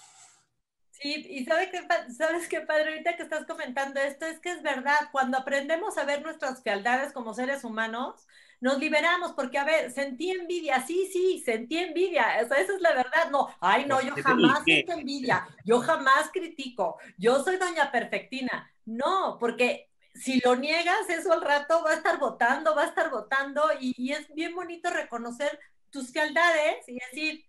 Sí, 1.02 1.26
y 1.30 1.46
¿sabes 1.46 1.70
qué, 1.72 1.82
sabes 2.14 2.48
qué, 2.50 2.62
padre, 2.62 2.90
ahorita 2.90 3.16
que 3.16 3.24
estás 3.24 3.46
comentando 3.46 4.02
esto, 4.02 4.26
es 4.26 4.40
que 4.40 4.52
es 4.52 4.62
verdad, 4.62 4.98
cuando 5.12 5.38
aprendemos 5.38 5.98
a 5.98 6.04
ver 6.04 6.22
nuestras 6.22 6.62
fealdades 6.62 7.14
como 7.14 7.34
seres 7.34 7.64
humanos, 7.64 8.28
nos 8.60 8.78
liberamos, 8.80 9.32
porque, 9.32 9.58
a 9.58 9.64
ver, 9.64 9.92
sentí 9.92 10.32
envidia, 10.32 10.86
sí, 10.86 11.10
sí, 11.12 11.42
sentí 11.46 11.78
envidia, 11.78 12.42
esa 12.42 12.60
es 12.60 12.68
la 12.82 12.94
verdad, 12.94 13.32
no, 13.32 13.48
ay, 13.62 13.86
no, 13.86 14.02
yo 14.02 14.14
jamás 14.22 14.64
siento 14.66 14.92
envidia, 14.92 15.48
yo 15.64 15.80
jamás 15.80 16.30
critico, 16.34 16.98
yo 17.18 17.42
soy 17.44 17.56
doña 17.56 17.92
perfectina, 17.92 18.70
no, 18.86 19.38
porque 19.40 19.90
si 20.14 20.42
lo 20.42 20.58
niegas, 20.58 21.10
eso 21.10 21.32
al 21.32 21.42
rato 21.42 21.82
va 21.82 21.92
a 21.92 21.96
estar 21.96 22.20
votando, 22.20 22.76
va 22.76 22.84
a 22.84 22.88
estar 22.88 23.10
votando, 23.10 23.64
y, 23.80 23.94
y 23.98 24.12
es 24.12 24.28
bien 24.34 24.54
bonito 24.54 24.90
reconocer 24.90 25.58
tus 25.90 26.12
fealdades 26.12 26.88
y 26.88 26.96
decir, 26.96 27.49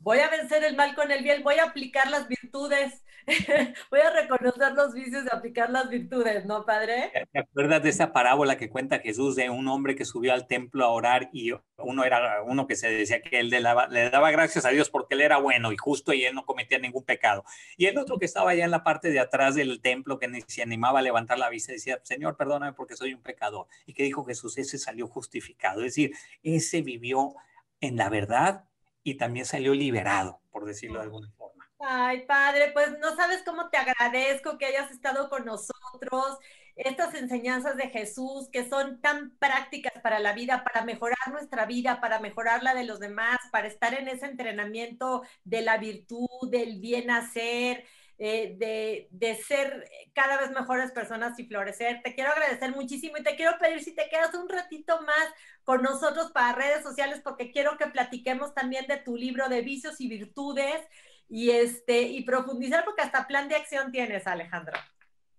voy 0.00 0.18
a 0.18 0.28
vencer 0.28 0.64
el 0.64 0.76
mal 0.76 0.94
con 0.94 1.10
el 1.10 1.22
bien, 1.22 1.42
voy 1.42 1.56
a 1.56 1.64
aplicar 1.64 2.10
las 2.10 2.28
virtudes, 2.28 3.02
voy 3.90 4.00
a 4.00 4.10
reconocer 4.10 4.72
los 4.72 4.92
vicios 4.92 5.24
y 5.24 5.34
aplicar 5.34 5.70
las 5.70 5.88
virtudes, 5.88 6.44
¿no, 6.44 6.66
padre? 6.66 7.10
¿Te 7.32 7.38
acuerdas 7.38 7.82
de 7.82 7.88
esa 7.88 8.12
parábola 8.12 8.58
que 8.58 8.68
cuenta 8.68 8.98
Jesús 8.98 9.34
de 9.34 9.48
un 9.48 9.66
hombre 9.68 9.96
que 9.96 10.04
subió 10.04 10.34
al 10.34 10.46
templo 10.46 10.84
a 10.84 10.90
orar 10.90 11.30
y 11.32 11.52
uno 11.78 12.04
era 12.04 12.42
uno 12.42 12.66
que 12.66 12.76
se 12.76 12.90
decía 12.90 13.22
que 13.22 13.40
él 13.40 13.48
le 13.48 13.62
daba, 13.62 13.88
le 13.88 14.10
daba 14.10 14.30
gracias 14.30 14.66
a 14.66 14.70
Dios 14.70 14.90
porque 14.90 15.14
él 15.14 15.22
era 15.22 15.38
bueno 15.38 15.72
y 15.72 15.76
justo 15.76 16.12
y 16.12 16.24
él 16.24 16.34
no 16.34 16.44
cometía 16.44 16.78
ningún 16.78 17.04
pecado? 17.04 17.44
Y 17.78 17.86
el 17.86 17.96
otro 17.96 18.18
que 18.18 18.26
estaba 18.26 18.50
allá 18.50 18.64
en 18.64 18.70
la 18.70 18.84
parte 18.84 19.10
de 19.10 19.20
atrás 19.20 19.54
del 19.54 19.80
templo 19.80 20.18
que 20.18 20.28
se 20.46 20.62
animaba 20.62 20.98
a 20.98 21.02
levantar 21.02 21.38
la 21.38 21.48
vista 21.48 21.72
decía, 21.72 21.98
Señor, 22.02 22.36
perdóname 22.36 22.74
porque 22.74 22.96
soy 22.96 23.14
un 23.14 23.22
pecador. 23.22 23.66
¿Y 23.86 23.94
qué 23.94 24.02
dijo 24.02 24.24
Jesús? 24.24 24.58
Ese 24.58 24.76
salió 24.76 25.06
justificado, 25.06 25.80
es 25.80 25.94
decir, 25.94 26.12
ese 26.42 26.82
vivió 26.82 27.34
en 27.80 27.96
la 27.96 28.10
verdad 28.10 28.64
y 29.04 29.16
también 29.16 29.44
salió 29.44 29.74
liberado, 29.74 30.40
por 30.50 30.64
decirlo 30.64 30.98
de 30.98 31.04
alguna 31.04 31.30
forma. 31.36 31.70
Ay, 31.78 32.24
padre, 32.26 32.70
pues 32.72 32.98
no 32.98 33.14
sabes 33.14 33.42
cómo 33.44 33.68
te 33.68 33.76
agradezco 33.76 34.56
que 34.56 34.64
hayas 34.64 34.90
estado 34.90 35.28
con 35.28 35.44
nosotros. 35.44 36.38
Estas 36.74 37.14
enseñanzas 37.14 37.76
de 37.76 37.90
Jesús 37.90 38.48
que 38.50 38.68
son 38.68 39.00
tan 39.00 39.36
prácticas 39.36 39.92
para 40.02 40.18
la 40.18 40.32
vida, 40.32 40.64
para 40.64 40.84
mejorar 40.84 41.18
nuestra 41.30 41.66
vida, 41.66 42.00
para 42.00 42.18
mejorar 42.18 42.62
la 42.62 42.74
de 42.74 42.84
los 42.84 42.98
demás, 42.98 43.38
para 43.52 43.68
estar 43.68 43.94
en 43.94 44.08
ese 44.08 44.26
entrenamiento 44.26 45.22
de 45.44 45.60
la 45.60 45.76
virtud, 45.76 46.50
del 46.50 46.80
bien 46.80 47.10
hacer, 47.10 47.84
eh, 48.18 48.54
de, 48.58 49.08
de, 49.10 49.34
ser 49.34 49.88
cada 50.12 50.38
vez 50.38 50.50
mejores 50.50 50.92
personas 50.92 51.38
y 51.38 51.46
florecer. 51.46 52.00
Te 52.02 52.14
quiero 52.14 52.30
agradecer 52.30 52.70
muchísimo 52.70 53.16
y 53.18 53.22
te 53.22 53.34
quiero 53.34 53.58
pedir 53.58 53.82
si 53.82 53.94
te 53.94 54.08
quedas 54.08 54.34
un 54.34 54.48
ratito 54.48 55.00
más 55.02 55.28
con 55.64 55.82
nosotros 55.82 56.30
para 56.30 56.54
redes 56.54 56.82
sociales 56.82 57.20
porque 57.24 57.50
quiero 57.50 57.76
que 57.76 57.86
platiquemos 57.86 58.54
también 58.54 58.86
de 58.86 58.98
tu 58.98 59.16
libro 59.16 59.48
de 59.48 59.62
vicios 59.62 60.00
y 60.00 60.08
virtudes 60.08 60.80
y, 61.28 61.50
este, 61.50 62.02
y 62.02 62.22
profundizar 62.22 62.84
porque 62.84 63.02
hasta 63.02 63.26
plan 63.26 63.48
de 63.48 63.56
acción 63.56 63.90
tienes, 63.90 64.26
Alejandro. 64.26 64.78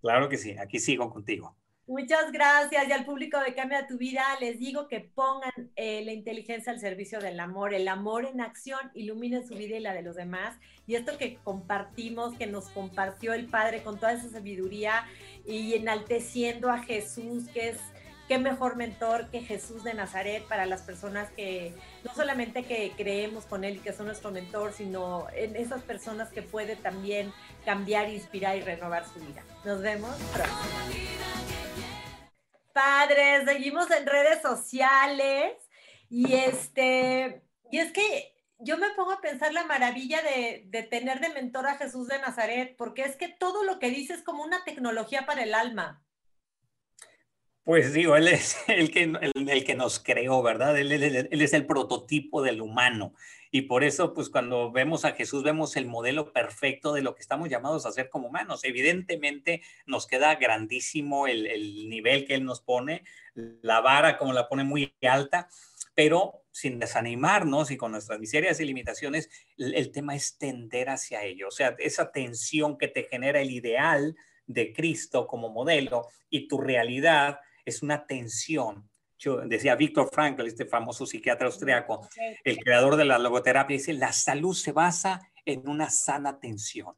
Claro 0.01 0.27
que 0.27 0.37
sí, 0.37 0.55
aquí 0.57 0.79
sigo 0.79 1.09
contigo. 1.09 1.55
Muchas 1.87 2.31
gracias. 2.31 2.87
Y 2.87 2.91
al 2.91 3.05
público 3.05 3.39
de 3.39 3.53
Cambia 3.53 3.85
tu 3.85 3.97
Vida 3.97 4.23
les 4.39 4.57
digo 4.59 4.87
que 4.87 5.01
pongan 5.01 5.71
eh, 5.75 6.03
la 6.03 6.13
inteligencia 6.13 6.71
al 6.71 6.79
servicio 6.79 7.19
del 7.19 7.39
amor. 7.39 7.75
El 7.75 7.87
amor 7.87 8.25
en 8.25 8.41
acción 8.41 8.79
ilumina 8.95 9.43
su 9.43 9.53
vida 9.53 9.77
y 9.77 9.81
la 9.81 9.93
de 9.93 10.01
los 10.01 10.15
demás. 10.15 10.57
Y 10.87 10.95
esto 10.95 11.17
que 11.19 11.37
compartimos, 11.43 12.35
que 12.37 12.47
nos 12.47 12.69
compartió 12.69 13.33
el 13.33 13.45
Padre 13.45 13.83
con 13.83 13.99
toda 13.99 14.13
esa 14.13 14.29
sabiduría 14.29 15.05
y 15.45 15.75
enalteciendo 15.75 16.71
a 16.71 16.79
Jesús, 16.79 17.47
que 17.53 17.69
es 17.69 17.77
qué 18.27 18.39
mejor 18.39 18.75
mentor 18.75 19.29
que 19.29 19.41
Jesús 19.41 19.83
de 19.83 19.93
Nazaret 19.93 20.43
para 20.47 20.65
las 20.65 20.81
personas 20.81 21.29
que 21.31 21.71
no 22.03 22.13
solamente 22.15 22.63
que 22.63 22.93
creemos 22.97 23.45
con 23.45 23.63
Él 23.63 23.75
y 23.75 23.79
que 23.79 23.93
son 23.93 24.07
nuestro 24.07 24.31
mentor, 24.31 24.73
sino 24.73 25.27
en 25.35 25.55
esas 25.55 25.83
personas 25.83 26.29
que 26.29 26.41
puede 26.41 26.75
también 26.75 27.31
cambiar, 27.63 28.09
inspirar 28.09 28.57
y 28.57 28.61
renovar 28.61 29.05
su 29.07 29.19
vida. 29.19 29.43
Nos 29.63 29.81
vemos 29.81 30.15
pronto. 30.33 31.64
Padres, 32.75 33.45
seguimos 33.45 33.89
en 33.89 34.05
redes 34.05 34.41
sociales 34.41 35.53
y 36.09 36.33
este, 36.33 37.41
y 37.71 37.77
es 37.77 37.93
que 37.93 38.35
yo 38.59 38.77
me 38.77 38.89
pongo 38.97 39.13
a 39.13 39.21
pensar 39.21 39.53
la 39.53 39.63
maravilla 39.63 40.21
de, 40.21 40.65
de, 40.67 40.83
tener 40.83 41.21
de 41.21 41.29
mentor 41.29 41.67
a 41.67 41.77
Jesús 41.77 42.09
de 42.09 42.19
Nazaret, 42.19 42.75
porque 42.77 43.03
es 43.03 43.15
que 43.15 43.29
todo 43.29 43.63
lo 43.63 43.79
que 43.79 43.91
dice 43.91 44.13
es 44.13 44.23
como 44.23 44.43
una 44.43 44.65
tecnología 44.65 45.25
para 45.25 45.43
el 45.43 45.53
alma. 45.53 46.04
Pues 47.65 47.93
digo, 47.93 48.15
él 48.15 48.27
es 48.27 48.57
el 48.67 48.91
que, 48.91 49.03
el, 49.03 49.63
que 49.65 49.75
nos 49.75 49.99
creó, 49.99 50.43
¿verdad? 50.43 50.77
Él, 50.77 50.91
él, 50.91 51.41
es 51.41 51.53
el 51.53 51.65
prototipo 51.65 52.43
del 52.43 52.61
humano. 52.61 53.13
Y 53.49 53.63
por 53.63 53.83
eso, 53.83 54.13
pues 54.13 54.29
cuando 54.29 54.71
vemos 54.71 55.03
a 55.03 55.13
Jesús, 55.13 55.41
vemos 55.43 55.75
el 55.75 55.87
modelo 55.87 56.31
perfecto 56.31 56.93
de 56.93 57.01
lo 57.01 57.15
que 57.15 57.21
estamos 57.21 57.49
llamados 57.49 57.85
a 57.85 57.91
ser 57.91 58.09
como 58.11 58.27
humanos. 58.27 58.63
Evidentemente 58.63 59.63
nos 59.87 60.05
queda 60.05 60.35
grandísimo 60.35 61.25
el, 61.25 61.47
el 61.47 61.89
nivel 61.89 62.25
que 62.27 62.35
Él 62.35 62.45
nos 62.45 62.61
pone, 62.61 63.03
la 63.33 63.81
vara 63.81 64.17
como 64.17 64.31
la 64.31 64.47
pone 64.47 64.63
muy 64.63 64.93
alta, 65.01 65.47
pero 65.95 66.43
sin 66.51 66.77
desanimarnos 66.79 67.71
y 67.71 67.77
con 67.77 67.91
nuestras 67.93 68.19
miserias 68.19 68.59
y 68.59 68.65
limitaciones, 68.65 69.29
el, 69.57 69.73
el 69.73 69.91
tema 69.91 70.15
es 70.15 70.37
tender 70.37 70.89
hacia 70.89 71.23
ello. 71.23 71.47
O 71.47 71.51
sea, 71.51 71.75
esa 71.79 72.11
tensión 72.11 72.77
que 72.77 72.89
te 72.89 73.05
genera 73.05 73.41
el 73.41 73.49
ideal 73.49 74.15
de 74.45 74.71
Cristo 74.71 75.25
como 75.25 75.49
modelo 75.49 76.07
y 76.29 76.47
tu 76.47 76.59
realidad 76.59 77.39
es 77.65 77.81
una 77.81 78.05
tensión. 78.05 78.89
Yo 79.17 79.37
decía 79.37 79.75
Víctor 79.75 80.09
Frankl, 80.11 80.45
este 80.45 80.65
famoso 80.65 81.05
psiquiatra 81.05 81.47
austriaco, 81.47 82.07
el 82.43 82.57
creador 82.57 82.95
de 82.95 83.05
la 83.05 83.17
logoterapia, 83.17 83.77
dice, 83.77 83.93
la 83.93 84.13
salud 84.13 84.53
se 84.53 84.71
basa 84.71 85.31
en 85.45 85.67
una 85.67 85.89
sana 85.89 86.39
tensión. 86.39 86.95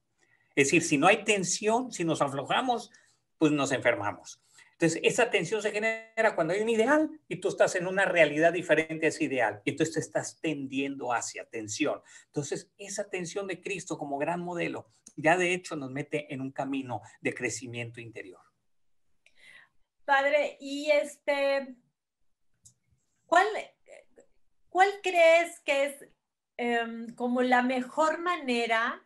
Es 0.56 0.68
decir, 0.68 0.84
si 0.84 0.98
no 0.98 1.08
hay 1.08 1.24
tensión, 1.24 1.92
si 1.92 2.04
nos 2.04 2.22
aflojamos, 2.22 2.92
pues 3.38 3.52
nos 3.52 3.72
enfermamos. 3.72 4.42
Entonces, 4.74 5.00
esa 5.04 5.30
tensión 5.30 5.62
se 5.62 5.72
genera 5.72 6.36
cuando 6.36 6.54
hay 6.54 6.62
un 6.62 6.70
ideal 6.70 7.10
y 7.28 7.38
tú 7.38 7.48
estás 7.48 7.76
en 7.76 7.88
una 7.88 8.06
realidad 8.06 8.54
diferente 8.54 9.08
a 9.08 9.10
ese 9.10 9.24
ideal. 9.24 9.62
Y 9.66 9.72
entonces 9.72 9.96
te 9.96 10.00
estás 10.02 10.40
tendiendo 10.40 11.14
hacia 11.14 11.46
tensión. 11.46 12.02
Entonces, 12.28 12.72
esa 12.78 13.10
tensión 13.10 13.48
de 13.48 13.62
Cristo 13.62 13.98
como 13.98 14.18
gran 14.18 14.42
modelo 14.42 14.92
ya 15.18 15.36
de 15.36 15.54
hecho 15.54 15.76
nos 15.76 15.92
mete 15.92 16.34
en 16.34 16.42
un 16.42 16.52
camino 16.52 17.02
de 17.22 17.34
crecimiento 17.34 18.00
interior. 18.00 18.40
Padre, 20.08 20.56
y 20.62 20.90
este, 20.90 21.76
¿cuál, 23.26 23.46
cuál 24.70 24.88
crees 25.04 25.60
que 25.60 25.84
es 25.84 26.10
em, 26.56 27.14
como 27.14 27.42
la 27.42 27.62
mejor 27.62 28.22
manera 28.22 29.06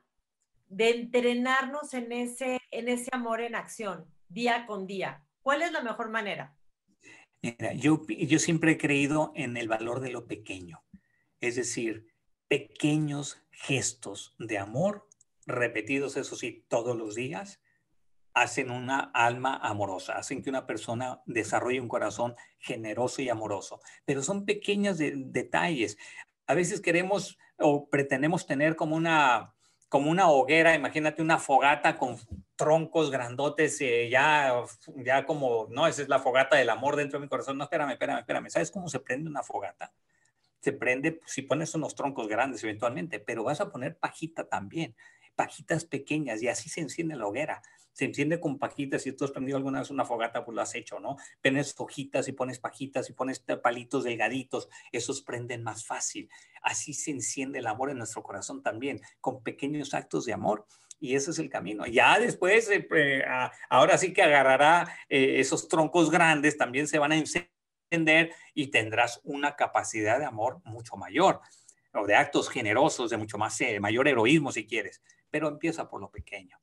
de 0.67 0.91
entrenarnos 0.91 1.95
en 1.95 2.11
ese, 2.11 2.59
en 2.69 2.87
ese 2.87 3.09
amor 3.13 3.41
en 3.41 3.55
acción, 3.55 4.05
día 4.29 4.67
con 4.67 4.85
día? 4.85 5.25
¿Cuál 5.41 5.63
es 5.63 5.71
la 5.71 5.81
mejor 5.81 6.11
manera? 6.11 6.55
Mira, 7.41 7.73
yo, 7.73 8.05
yo 8.07 8.37
siempre 8.37 8.73
he 8.73 8.77
creído 8.77 9.31
en 9.35 9.57
el 9.57 9.67
valor 9.67 10.01
de 10.01 10.11
lo 10.11 10.27
pequeño, 10.27 10.83
es 11.39 11.55
decir, 11.55 12.13
pequeños 12.47 13.43
gestos 13.49 14.35
de 14.37 14.59
amor, 14.59 15.09
repetidos, 15.47 16.15
eso 16.15 16.35
sí, 16.35 16.63
todos 16.67 16.95
los 16.95 17.15
días, 17.15 17.59
hacen 18.33 18.71
una 18.71 19.11
alma 19.13 19.57
amorosa, 19.57 20.17
hacen 20.17 20.41
que 20.41 20.49
una 20.49 20.65
persona 20.65 21.21
desarrolle 21.25 21.81
un 21.81 21.87
corazón 21.87 22.35
generoso 22.59 23.21
y 23.21 23.29
amoroso. 23.29 23.81
Pero 24.05 24.23
son 24.23 24.45
pequeños 24.45 24.97
detalles. 24.97 25.97
A 26.47 26.53
veces 26.53 26.81
queremos 26.81 27.37
o 27.57 27.89
pretendemos 27.89 28.45
tener 28.45 28.75
como 28.75 28.95
una, 28.95 29.53
como 29.89 30.09
una 30.09 30.29
hoguera, 30.29 30.73
imagínate 30.75 31.21
una 31.21 31.37
fogata 31.37 31.97
con 31.97 32.17
troncos 32.55 33.11
grandotes, 33.11 33.79
eh, 33.81 34.09
ya, 34.09 34.53
ya 34.97 35.25
como, 35.25 35.67
no, 35.69 35.87
esa 35.87 36.01
es 36.01 36.09
la 36.09 36.19
fogata 36.19 36.55
del 36.57 36.69
amor 36.69 36.95
dentro 36.95 37.19
de 37.19 37.25
mi 37.25 37.29
corazón. 37.29 37.57
No, 37.57 37.65
espérame, 37.65 37.91
espérame, 37.91 38.19
espérame. 38.19 38.49
¿Sabes 38.49 38.71
cómo 38.71 38.87
se 38.87 38.99
prende 38.99 39.29
una 39.29 39.43
fogata? 39.43 39.91
Se 40.59 40.71
prende 40.71 41.19
si 41.25 41.41
pones 41.41 41.73
unos 41.73 41.95
troncos 41.95 42.27
grandes 42.27 42.63
eventualmente, 42.63 43.19
pero 43.19 43.43
vas 43.43 43.61
a 43.61 43.71
poner 43.71 43.97
pajita 43.97 44.47
también, 44.47 44.95
pajitas 45.35 45.85
pequeñas 45.85 46.41
y 46.41 46.47
así 46.47 46.69
se 46.69 46.81
enciende 46.81 47.15
la 47.15 47.27
hoguera. 47.27 47.61
Se 47.93 48.05
enciende 48.05 48.39
con 48.39 48.57
pajitas. 48.57 49.01
Si 49.01 49.11
tú 49.11 49.25
has 49.25 49.31
prendido 49.31 49.57
alguna 49.57 49.79
vez 49.79 49.89
una 49.89 50.05
fogata, 50.05 50.45
pues 50.45 50.55
lo 50.55 50.61
has 50.61 50.73
hecho, 50.75 50.99
¿no? 50.99 51.17
Pones 51.43 51.75
hojitas 51.77 52.27
y 52.27 52.31
pones 52.31 52.59
pajitas 52.59 53.09
y 53.09 53.13
pones 53.13 53.39
palitos 53.39 54.05
delgaditos, 54.05 54.69
esos 54.91 55.21
prenden 55.21 55.63
más 55.63 55.85
fácil. 55.85 56.29
Así 56.61 56.93
se 56.93 57.11
enciende 57.11 57.59
el 57.59 57.67
amor 57.67 57.89
en 57.89 57.97
nuestro 57.97 58.23
corazón 58.23 58.63
también, 58.63 59.01
con 59.19 59.43
pequeños 59.43 59.93
actos 59.93 60.25
de 60.25 60.33
amor 60.33 60.65
y 61.01 61.15
ese 61.15 61.31
es 61.31 61.39
el 61.39 61.49
camino. 61.49 61.85
Ya 61.87 62.17
después, 62.19 62.69
eh, 62.69 62.87
eh, 62.95 63.25
ahora 63.69 63.97
sí 63.97 64.13
que 64.13 64.21
agarrará 64.21 64.87
eh, 65.09 65.39
esos 65.39 65.67
troncos 65.67 66.11
grandes, 66.11 66.57
también 66.57 66.87
se 66.87 66.99
van 66.99 67.11
a 67.11 67.17
encender 67.17 68.33
y 68.53 68.67
tendrás 68.67 69.19
una 69.23 69.55
capacidad 69.55 70.19
de 70.19 70.25
amor 70.25 70.61
mucho 70.63 70.95
mayor, 70.95 71.41
o 71.93 72.05
de 72.05 72.15
actos 72.15 72.49
generosos, 72.49 73.09
de 73.09 73.17
mucho 73.17 73.37
más, 73.37 73.59
mayor 73.81 74.07
heroísmo 74.07 74.51
si 74.51 74.65
quieres, 74.65 75.01
pero 75.31 75.47
empieza 75.47 75.89
por 75.89 76.01
lo 76.01 76.11
pequeño. 76.11 76.57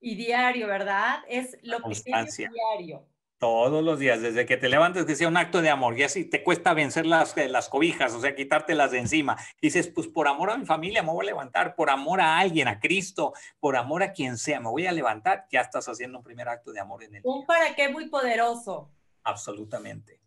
Y 0.00 0.14
diario, 0.14 0.66
¿verdad? 0.66 1.18
Es 1.28 1.56
lo 1.62 1.78
pequeño 1.82 2.26
diario. 2.52 3.06
Todos 3.38 3.84
los 3.84 3.98
días, 3.98 4.22
desde 4.22 4.46
que 4.46 4.56
te 4.56 4.68
levantes, 4.68 5.04
que 5.04 5.16
sea 5.16 5.28
un 5.28 5.36
acto 5.36 5.60
de 5.60 5.68
amor. 5.68 5.98
Y 5.98 6.02
así 6.02 6.24
te 6.24 6.42
cuesta 6.42 6.72
vencer 6.72 7.04
las, 7.04 7.36
eh, 7.36 7.48
las 7.48 7.68
cobijas, 7.68 8.14
o 8.14 8.20
sea, 8.20 8.34
quitártelas 8.34 8.92
de 8.92 9.00
encima. 9.00 9.36
dices, 9.60 9.88
pues 9.88 10.06
por 10.06 10.28
amor 10.28 10.50
a 10.50 10.56
mi 10.56 10.64
familia 10.64 11.02
me 11.02 11.10
voy 11.10 11.26
a 11.26 11.30
levantar, 11.30 11.74
por 11.74 11.90
amor 11.90 12.20
a 12.20 12.38
alguien, 12.38 12.68
a 12.68 12.80
Cristo, 12.80 13.34
por 13.60 13.76
amor 13.76 14.02
a 14.02 14.12
quien 14.12 14.38
sea, 14.38 14.60
me 14.60 14.68
voy 14.68 14.86
a 14.86 14.92
levantar. 14.92 15.46
Ya 15.50 15.60
estás 15.60 15.88
haciendo 15.88 16.18
un 16.18 16.24
primer 16.24 16.48
acto 16.48 16.72
de 16.72 16.80
amor 16.80 17.02
en 17.02 17.16
el 17.16 17.22
Un 17.24 17.44
para 17.44 17.74
qué 17.74 17.88
muy 17.88 18.08
poderoso. 18.08 18.90
Absolutamente. 19.24 20.23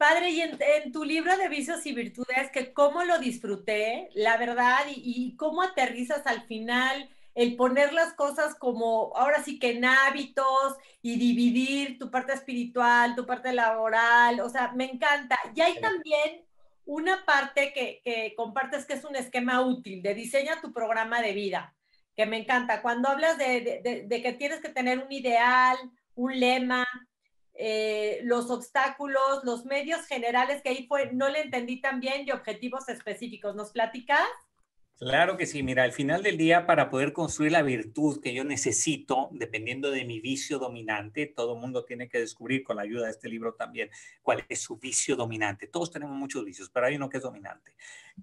Padre, 0.00 0.30
y 0.30 0.40
en, 0.40 0.58
tu 0.92 1.04
libro 1.04 1.36
de 1.36 1.50
vicios 1.50 1.84
y 1.84 1.92
virtudes, 1.92 2.50
que 2.54 2.72
cómo 2.72 3.04
lo 3.04 3.18
disfruté, 3.18 4.08
la 4.14 4.38
verdad, 4.38 4.86
y, 4.88 5.02
y 5.04 5.36
cómo 5.36 5.60
aterrizas 5.62 6.26
al 6.26 6.46
final 6.46 7.10
el 7.34 7.54
poner 7.54 7.92
las 7.92 8.14
cosas 8.14 8.54
como 8.54 9.14
ahora 9.14 9.42
sí 9.44 9.58
que 9.58 9.72
en 9.72 9.84
hábitos 9.84 10.78
y 11.02 11.18
dividir 11.18 11.98
tu 11.98 12.10
parte 12.10 12.32
espiritual, 12.32 13.14
tu 13.14 13.26
parte 13.26 13.52
laboral, 13.52 14.40
o 14.40 14.48
sea, 14.48 14.72
me 14.72 14.86
encanta. 14.90 15.38
Y 15.54 15.60
hay 15.60 15.78
también 15.80 16.46
una 16.86 17.26
parte 17.26 17.74
que, 17.74 18.34
compartes 18.38 18.86
que 18.86 18.94
es 18.94 19.04
un 19.04 19.16
esquema 19.16 19.60
útil 19.60 20.00
de 20.00 20.14
diseña 20.14 20.62
tu 20.62 20.72
programa 20.72 21.20
de 21.20 21.32
vida, 21.32 21.74
que 22.16 22.24
me 22.24 22.38
encanta. 22.38 22.80
Cuando 22.80 23.10
hablas 23.10 23.36
de, 23.36 24.06
que 24.08 24.36
tienes 24.38 24.60
que 24.60 24.70
tener 24.70 24.98
un 24.98 25.12
ideal, 25.12 25.76
un 26.14 26.40
lema, 26.40 26.86
eh, 27.62 28.20
los 28.22 28.50
obstáculos, 28.50 29.44
los 29.44 29.66
medios 29.66 30.06
generales, 30.06 30.62
que 30.62 30.70
ahí 30.70 30.86
fue, 30.86 31.12
no 31.12 31.28
le 31.28 31.42
entendí 31.42 31.78
tan 31.78 32.00
bien, 32.00 32.26
y 32.26 32.30
objetivos 32.30 32.88
específicos. 32.88 33.54
¿Nos 33.54 33.70
platicas? 33.70 34.26
Claro 34.98 35.36
que 35.36 35.44
sí, 35.44 35.62
mira, 35.62 35.82
al 35.82 35.92
final 35.92 36.22
del 36.22 36.38
día 36.38 36.66
para 36.66 36.88
poder 36.88 37.12
construir 37.12 37.52
la 37.52 37.62
virtud 37.62 38.22
que 38.22 38.32
yo 38.32 38.44
necesito, 38.44 39.28
dependiendo 39.32 39.90
de 39.90 40.06
mi 40.06 40.20
vicio 40.20 40.58
dominante, 40.58 41.26
todo 41.26 41.54
mundo 41.54 41.84
tiene 41.84 42.08
que 42.08 42.20
descubrir 42.20 42.62
con 42.62 42.76
la 42.76 42.82
ayuda 42.82 43.04
de 43.04 43.12
este 43.12 43.28
libro 43.28 43.52
también 43.52 43.90
cuál 44.22 44.44
es 44.48 44.60
su 44.60 44.78
vicio 44.78 45.14
dominante. 45.14 45.66
Todos 45.66 45.90
tenemos 45.90 46.16
muchos 46.16 46.44
vicios, 46.44 46.70
pero 46.70 46.86
hay 46.86 46.96
uno 46.96 47.10
que 47.10 47.18
es 47.18 47.22
dominante. 47.22 47.72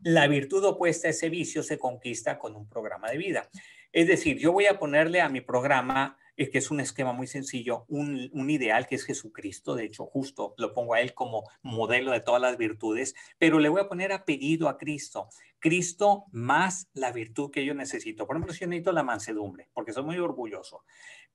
La 0.01 0.27
virtud 0.27 0.63
opuesta 0.65 1.07
a 1.07 1.11
ese 1.11 1.29
vicio 1.29 1.61
se 1.61 1.77
conquista 1.77 2.39
con 2.39 2.55
un 2.55 2.67
programa 2.67 3.09
de 3.09 3.17
vida. 3.17 3.49
Es 3.91 4.07
decir, 4.07 4.37
yo 4.39 4.51
voy 4.51 4.65
a 4.65 4.79
ponerle 4.79 5.21
a 5.21 5.29
mi 5.29 5.41
programa 5.41 6.17
es 6.37 6.49
que 6.49 6.59
es 6.59 6.71
un 6.71 6.79
esquema 6.79 7.13
muy 7.13 7.27
sencillo, 7.27 7.85
un, 7.89 8.29
un, 8.31 8.49
ideal 8.49 8.87
que 8.87 8.95
es 8.95 9.03
Jesucristo, 9.03 9.75
de 9.75 9.85
hecho 9.85 10.05
justo 10.05 10.53
lo 10.57 10.73
pongo 10.73 10.93
a 10.93 11.01
él 11.01 11.13
como 11.15 11.43
modelo 11.63 12.11
de 12.11 12.21
todas 12.21 12.41
las 12.41 12.57
virtudes, 12.57 13.15
pero 13.39 13.59
le 13.59 13.69
voy 13.69 13.81
a 13.81 13.89
poner 13.89 14.11
apellido 14.11 14.69
a 14.69 14.77
Cristo, 14.77 15.29
Cristo 15.59 16.25
más 16.31 16.89
la 16.93 17.11
virtud 17.11 17.49
que 17.49 17.65
yo 17.65 17.73
necesito. 17.73 18.27
Por 18.27 18.35
ejemplo, 18.35 18.53
si 18.53 18.61
yo 18.61 18.67
necesito 18.67 18.91
la 18.91 19.03
mansedumbre, 19.03 19.69
porque 19.73 19.93
soy 19.93 20.03
muy 20.03 20.19
orgulloso, 20.19 20.83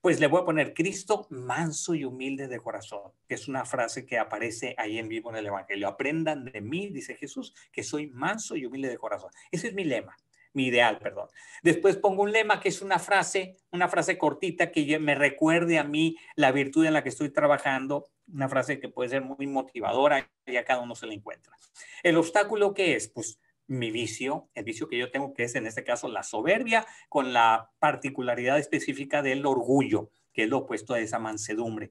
pues 0.00 0.20
le 0.20 0.28
voy 0.28 0.42
a 0.42 0.44
poner 0.44 0.74
Cristo 0.74 1.26
manso 1.30 1.94
y 1.94 2.04
humilde 2.04 2.48
de 2.48 2.60
corazón, 2.60 3.12
que 3.28 3.34
es 3.34 3.48
una 3.48 3.64
frase 3.64 4.06
que 4.06 4.18
aparece 4.18 4.74
ahí 4.78 4.98
en 4.98 5.08
vivo 5.08 5.30
en 5.30 5.36
el 5.36 5.46
Evangelio. 5.46 5.88
Aprendan 5.88 6.44
de 6.44 6.60
mí, 6.60 6.88
dice 6.88 7.16
Jesús, 7.16 7.54
que 7.72 7.82
soy 7.82 8.08
manso 8.08 8.56
y 8.56 8.66
humilde 8.66 8.88
de 8.88 8.98
corazón. 8.98 9.30
Ese 9.50 9.68
es 9.68 9.74
mi 9.74 9.84
lema 9.84 10.16
mi 10.52 10.66
ideal, 10.66 10.98
perdón. 10.98 11.28
Después 11.62 11.96
pongo 11.96 12.22
un 12.22 12.32
lema 12.32 12.60
que 12.60 12.68
es 12.68 12.82
una 12.82 12.98
frase, 12.98 13.56
una 13.70 13.88
frase 13.88 14.18
cortita 14.18 14.70
que 14.70 14.98
me 14.98 15.14
recuerde 15.14 15.78
a 15.78 15.84
mí 15.84 16.16
la 16.36 16.52
virtud 16.52 16.84
en 16.84 16.92
la 16.92 17.02
que 17.02 17.08
estoy 17.08 17.30
trabajando, 17.30 18.06
una 18.32 18.48
frase 18.48 18.78
que 18.80 18.88
puede 18.88 19.10
ser 19.10 19.22
muy 19.22 19.46
motivadora 19.46 20.30
y 20.46 20.56
a 20.56 20.64
cada 20.64 20.80
uno 20.80 20.94
se 20.94 21.06
la 21.06 21.14
encuentra. 21.14 21.56
El 22.02 22.16
obstáculo 22.16 22.74
que 22.74 22.94
es, 22.94 23.08
pues 23.08 23.40
mi 23.66 23.90
vicio, 23.90 24.50
el 24.54 24.64
vicio 24.64 24.88
que 24.88 24.98
yo 24.98 25.10
tengo, 25.10 25.32
que 25.32 25.44
es 25.44 25.54
en 25.54 25.66
este 25.66 25.84
caso 25.84 26.08
la 26.08 26.22
soberbia, 26.22 26.86
con 27.08 27.32
la 27.32 27.70
particularidad 27.78 28.58
específica 28.58 29.22
del 29.22 29.46
orgullo, 29.46 30.10
que 30.32 30.44
es 30.44 30.48
lo 30.48 30.58
opuesto 30.58 30.94
a 30.94 31.00
esa 31.00 31.18
mansedumbre. 31.18 31.90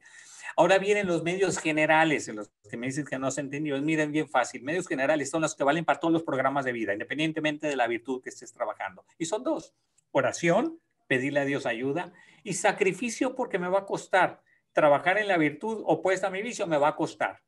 Ahora 0.58 0.77
vienen 0.77 1.08
los 1.08 1.23
medios 1.23 1.58
generales, 1.60 2.27
en 2.27 2.38
los 2.38 2.51
que 2.69 2.77
me 2.77 2.88
dicen 2.88 3.06
que 3.06 3.17
no 3.17 3.32
se 3.32 3.41
entendido. 3.41 3.82
Miren, 3.82 4.12
bien 4.12 4.27
fácil. 4.27 4.63
Medios 4.63 4.88
generales 4.88 5.30
son 5.30 5.41
los 5.41 5.56
que 5.56 5.63
valen 5.63 5.86
para 5.86 5.99
todos 5.99 6.12
los 6.12 6.23
programas 6.23 6.65
de 6.65 6.73
vida, 6.73 6.93
independientemente 6.93 7.67
de 7.67 7.75
la 7.75 7.88
virtud 7.88 8.21
que 8.21 8.30
estés 8.30 8.51
trabajando. 8.51 9.06
Y 9.17 9.25
son 9.25 9.43
dos. 9.43 9.73
Oración, 10.12 10.80
pedirle 11.08 11.39
a 11.39 11.45
Dios 11.45 11.65
ayuda, 11.65 12.12
y 12.43 12.54
sacrificio 12.54 13.36
porque 13.36 13.60
me 13.60 13.69
va 13.69 13.80
a 13.80 13.86
costar. 13.86 14.41
Trabajar 14.73 15.17
en 15.17 15.27
la 15.27 15.38
virtud 15.38 15.84
opuesta 15.86 16.27
a 16.27 16.32
mi 16.32 16.41
vicio 16.41 16.67
me 16.67 16.77
va 16.77 16.89
a 16.89 16.95
costar. 16.95 17.41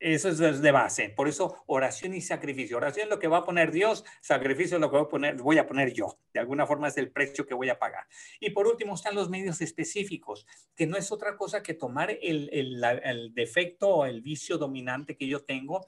Eso 0.00 0.28
es 0.28 0.60
de 0.60 0.70
base. 0.72 1.08
Por 1.10 1.28
eso 1.28 1.62
oración 1.66 2.14
y 2.14 2.20
sacrificio. 2.20 2.76
Oración 2.76 3.04
es 3.04 3.10
lo 3.10 3.18
que 3.18 3.28
va 3.28 3.38
a 3.38 3.44
poner 3.44 3.70
Dios, 3.70 4.04
sacrificio 4.20 4.76
es 4.76 4.80
lo 4.80 4.90
que 4.90 4.96
voy 4.96 5.06
a 5.06 5.08
poner, 5.08 5.36
voy 5.36 5.58
a 5.58 5.66
poner 5.66 5.92
yo. 5.92 6.18
De 6.32 6.40
alguna 6.40 6.66
forma 6.66 6.88
es 6.88 6.96
el 6.98 7.10
precio 7.10 7.46
que 7.46 7.54
voy 7.54 7.70
a 7.70 7.78
pagar. 7.78 8.06
Y 8.40 8.50
por 8.50 8.66
último 8.66 8.94
están 8.94 9.14
los 9.14 9.30
medios 9.30 9.60
específicos, 9.60 10.46
que 10.74 10.86
no 10.86 10.96
es 10.96 11.10
otra 11.12 11.36
cosa 11.36 11.62
que 11.62 11.74
tomar 11.74 12.10
el, 12.10 12.50
el, 12.52 12.84
el 13.02 13.34
defecto 13.34 13.88
o 13.88 14.06
el 14.06 14.20
vicio 14.20 14.58
dominante 14.58 15.16
que 15.16 15.26
yo 15.26 15.44
tengo 15.44 15.86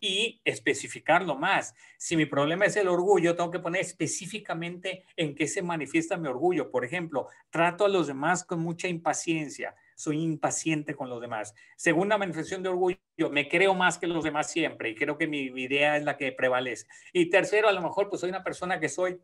y 0.00 0.40
especificarlo 0.44 1.36
más. 1.36 1.74
Si 1.98 2.16
mi 2.16 2.26
problema 2.26 2.66
es 2.66 2.76
el 2.76 2.88
orgullo, 2.88 3.34
tengo 3.34 3.50
que 3.50 3.58
poner 3.58 3.80
específicamente 3.80 5.04
en 5.16 5.34
qué 5.34 5.46
se 5.46 5.62
manifiesta 5.62 6.16
mi 6.16 6.28
orgullo. 6.28 6.70
Por 6.70 6.84
ejemplo, 6.84 7.28
trato 7.50 7.84
a 7.84 7.88
los 7.88 8.06
demás 8.06 8.44
con 8.44 8.60
mucha 8.60 8.88
impaciencia 8.88 9.74
soy 9.98 10.22
impaciente 10.22 10.94
con 10.94 11.10
los 11.10 11.20
demás. 11.20 11.54
Segunda 11.76 12.16
manifestación 12.16 12.62
de 12.62 12.68
orgullo, 12.68 12.98
me 13.32 13.48
creo 13.48 13.74
más 13.74 13.98
que 13.98 14.06
los 14.06 14.22
demás 14.22 14.48
siempre 14.48 14.90
y 14.90 14.94
creo 14.94 15.18
que 15.18 15.26
mi 15.26 15.46
idea 15.46 15.96
es 15.96 16.04
la 16.04 16.16
que 16.16 16.30
prevalece. 16.30 16.86
Y 17.12 17.30
tercero, 17.30 17.68
a 17.68 17.72
lo 17.72 17.82
mejor 17.82 18.08
pues 18.08 18.20
soy 18.20 18.30
una 18.30 18.44
persona 18.44 18.78
que 18.78 18.88
soy 18.88 19.20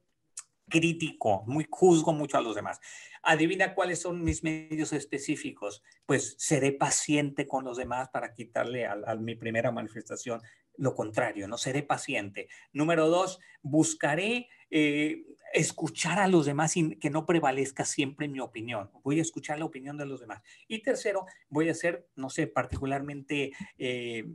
crítico, 0.68 1.44
muy 1.46 1.64
juzgo 1.70 2.12
mucho 2.12 2.38
a 2.38 2.40
los 2.40 2.56
demás. 2.56 2.80
Adivina 3.22 3.72
cuáles 3.72 4.00
son 4.00 4.24
mis 4.24 4.42
medios 4.42 4.92
específicos. 4.92 5.84
Pues 6.06 6.34
seré 6.38 6.72
paciente 6.72 7.46
con 7.46 7.64
los 7.64 7.76
demás 7.76 8.08
para 8.08 8.34
quitarle 8.34 8.84
a, 8.84 9.14
mi 9.14 9.36
primera 9.36 9.70
manifestación 9.70 10.42
lo 10.76 10.96
contrario, 10.96 11.46
no 11.46 11.56
seré 11.56 11.84
paciente. 11.84 12.48
Número 12.72 13.08
dos, 13.08 13.38
buscaré 13.62 14.48
eh, 14.70 15.22
escuchar 15.54 16.18
a 16.18 16.28
los 16.28 16.46
demás 16.46 16.76
y 16.76 16.96
que 16.96 17.10
no 17.10 17.24
prevalezca 17.24 17.84
siempre 17.84 18.28
mi 18.28 18.40
opinión. 18.40 18.90
Voy 19.02 19.20
a 19.20 19.22
escuchar 19.22 19.58
la 19.58 19.64
opinión 19.64 19.96
de 19.96 20.04
los 20.04 20.20
demás. 20.20 20.42
Y 20.66 20.82
tercero, 20.82 21.26
voy 21.48 21.68
a 21.68 21.74
ser, 21.74 22.08
no 22.16 22.28
sé, 22.28 22.48
particularmente 22.48 23.52
eh, 23.78 24.26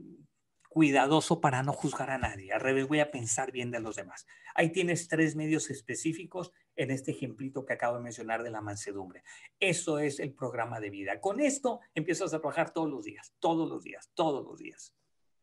cuidadoso 0.69 1.41
para 1.41 1.62
no 1.62 1.73
juzgar 1.73 2.10
a 2.10 2.17
nadie. 2.17 2.53
Al 2.53 2.62
revés, 2.62 2.88
voy 2.88 3.01
a 3.01 3.12
pensar 3.12 3.51
bien 3.51 3.69
de 3.69 3.82
los 3.82 3.97
demás. 3.97 4.25
Ahí 4.55 4.71
tienes 4.71 5.10
tres 5.10 5.36
medios 5.36 5.69
específicos 5.69 6.53
en 6.75 6.89
este 6.89 7.12
ejemplito 7.12 7.65
que 7.65 7.73
acabo 7.73 7.97
de 7.97 8.03
mencionar 8.03 8.41
de 8.41 8.51
la 8.51 8.62
mansedumbre. 8.62 9.23
Eso 9.60 9.99
es 9.99 10.19
el 10.19 10.34
programa 10.34 10.79
de 10.79 10.89
vida. 10.89 11.19
Con 11.19 11.41
esto 11.41 11.82
empiezas 11.95 12.34
a 12.34 12.39
trabajar 12.39 12.71
todos 12.71 12.89
los 12.89 13.03
días, 13.03 13.34
todos 13.39 13.69
los 13.69 13.84
días, 13.84 14.10
todos 14.13 14.45
los 14.45 14.58
días. 14.58 14.93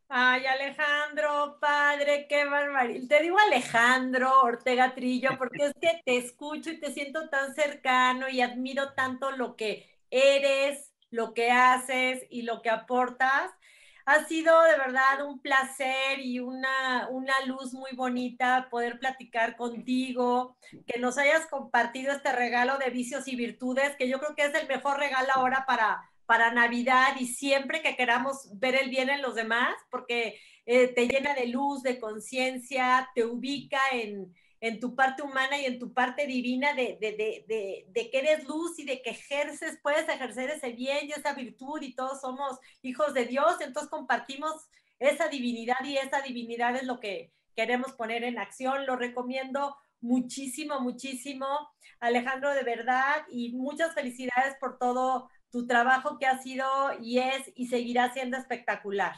Ay, 0.09 0.47
Alejandro, 0.47 1.59
padre, 1.61 2.27
qué 2.29 2.45
barbaridad. 2.45 3.09
Te 3.09 3.23
digo 3.23 3.37
Alejandro 3.39 4.43
Ortega 4.43 4.95
Trillo 4.95 5.31
porque 5.37 5.67
es 5.67 5.73
que 5.81 6.01
te 6.05 6.17
escucho 6.17 6.71
y 6.71 6.79
te 6.79 6.93
siento 6.93 7.29
tan 7.29 7.55
cercano 7.55 8.29
y 8.29 8.41
admiro 8.41 8.93
tanto 8.95 9.33
lo 9.33 9.57
que 9.57 9.91
eres, 10.11 10.93
lo 11.11 11.35
que 11.35 11.51
haces 11.51 12.25
y 12.31 12.43
lo 12.43 12.63
que 12.63 12.71
aportas. 12.71 13.51
Ha 14.05 14.25
sido 14.27 14.63
de 14.63 14.79
verdad 14.79 15.27
un 15.27 15.41
placer 15.41 16.21
y 16.21 16.39
una, 16.39 17.09
una 17.11 17.35
luz 17.47 17.75
muy 17.75 17.91
bonita 17.97 18.69
poder 18.71 19.01
platicar 19.01 19.57
contigo, 19.57 20.57
que 20.87 21.01
nos 21.01 21.19
hayas 21.19 21.47
compartido 21.49 22.13
este 22.13 22.33
regalo 22.33 22.79
de 22.79 22.91
vicios 22.91 23.27
y 23.27 23.35
virtudes, 23.35 23.97
que 23.97 24.09
yo 24.09 24.21
creo 24.21 24.37
que 24.37 24.45
es 24.45 24.55
el 24.55 24.69
mejor 24.69 24.99
regalo 25.01 25.31
ahora 25.35 25.65
para, 25.67 26.09
para 26.27 26.53
Navidad 26.53 27.17
y 27.19 27.27
siempre 27.27 27.83
que 27.83 27.97
queramos 27.97 28.49
ver 28.59 28.75
el 28.75 28.91
bien 28.91 29.09
en 29.09 29.23
los 29.23 29.35
demás, 29.35 29.75
porque 29.91 30.39
eh, 30.67 30.89
te 30.89 31.07
llena 31.07 31.35
de 31.35 31.47
luz, 31.47 31.83
de 31.83 32.01
conciencia, 32.01 33.09
te 33.15 33.25
ubica 33.25 33.81
en, 33.93 34.35
tu 34.81 34.97
parte 34.97 35.23
humana 35.23 35.61
y 35.61 35.65
en 35.65 35.79
tu 35.79 35.95
parte 35.95 36.27
divina 36.27 36.75
de, 36.75 36.99
de, 37.01 38.11
que 38.11 38.19
eres 38.19 38.45
luz 38.49 38.77
y 38.81 38.85
de 38.85 39.01
que 39.01 39.11
ejerces, 39.11 39.79
puedes 39.81 40.09
ejercer 40.09 40.51
ese 40.51 40.73
bien 40.73 41.07
y 41.07 41.13
esa 41.13 41.35
virtud 41.35 41.81
y 41.83 41.95
todos 41.95 42.21
somos 42.21 42.59
hijos 42.83 43.15
de 43.15 43.27
Dios, 43.27 43.61
entonces 43.61 43.89
compartimos 43.89 44.53
esa 44.99 45.29
divinidad 45.29 45.77
y 45.85 45.99
esa 45.99 46.21
divinidad 46.21 46.75
es 46.75 46.83
lo 46.83 46.99
que 46.99 47.33
queremos 47.55 47.93
poner 47.93 48.25
en 48.25 48.39
acción. 48.39 48.87
Lo 48.87 48.97
recomiendo 48.97 49.77
muchísimo, 50.01 50.81
muchísimo, 50.81 51.47
Alejandro, 52.01 52.53
de 52.55 52.63
verdad, 52.63 53.25
y 53.31 53.53
muchas 53.53 53.95
felicidades 53.95 54.57
por 54.61 54.79
todo 54.79 55.31
tu 55.51 55.67
trabajo 55.67 56.19
que 56.19 56.27
ha 56.27 56.39
sido 56.39 56.67
y 57.01 57.19
es 57.19 57.53
y 57.55 57.69
seguirá 57.69 58.13
siendo 58.13 58.37
espectacular. 58.37 59.17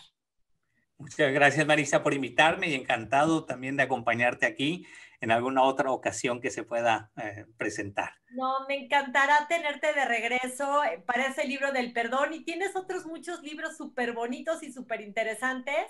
Muchas 0.98 1.32
gracias 1.32 1.64
Marisa 1.64 2.02
por 2.02 2.12
invitarme 2.12 2.68
y 2.68 2.74
encantado 2.74 3.44
también 3.44 3.76
de 3.76 3.84
acompañarte 3.84 4.46
aquí 4.46 4.84
en 5.20 5.30
alguna 5.30 5.62
otra 5.62 5.90
ocasión 5.90 6.40
que 6.40 6.50
se 6.50 6.64
pueda 6.64 7.10
eh, 7.16 7.46
presentar. 7.56 8.14
No, 8.30 8.66
me 8.68 8.76
encantará 8.76 9.46
tenerte 9.48 9.92
de 9.92 10.04
regreso 10.04 10.84
eh, 10.84 11.02
para 11.06 11.26
ese 11.26 11.44
libro 11.44 11.72
del 11.72 11.92
perdón 11.92 12.32
y 12.32 12.44
tienes 12.44 12.76
otros 12.76 13.06
muchos 13.06 13.42
libros 13.42 13.76
súper 13.76 14.12
bonitos 14.12 14.62
y 14.62 14.72
súper 14.72 15.00
interesantes 15.00 15.86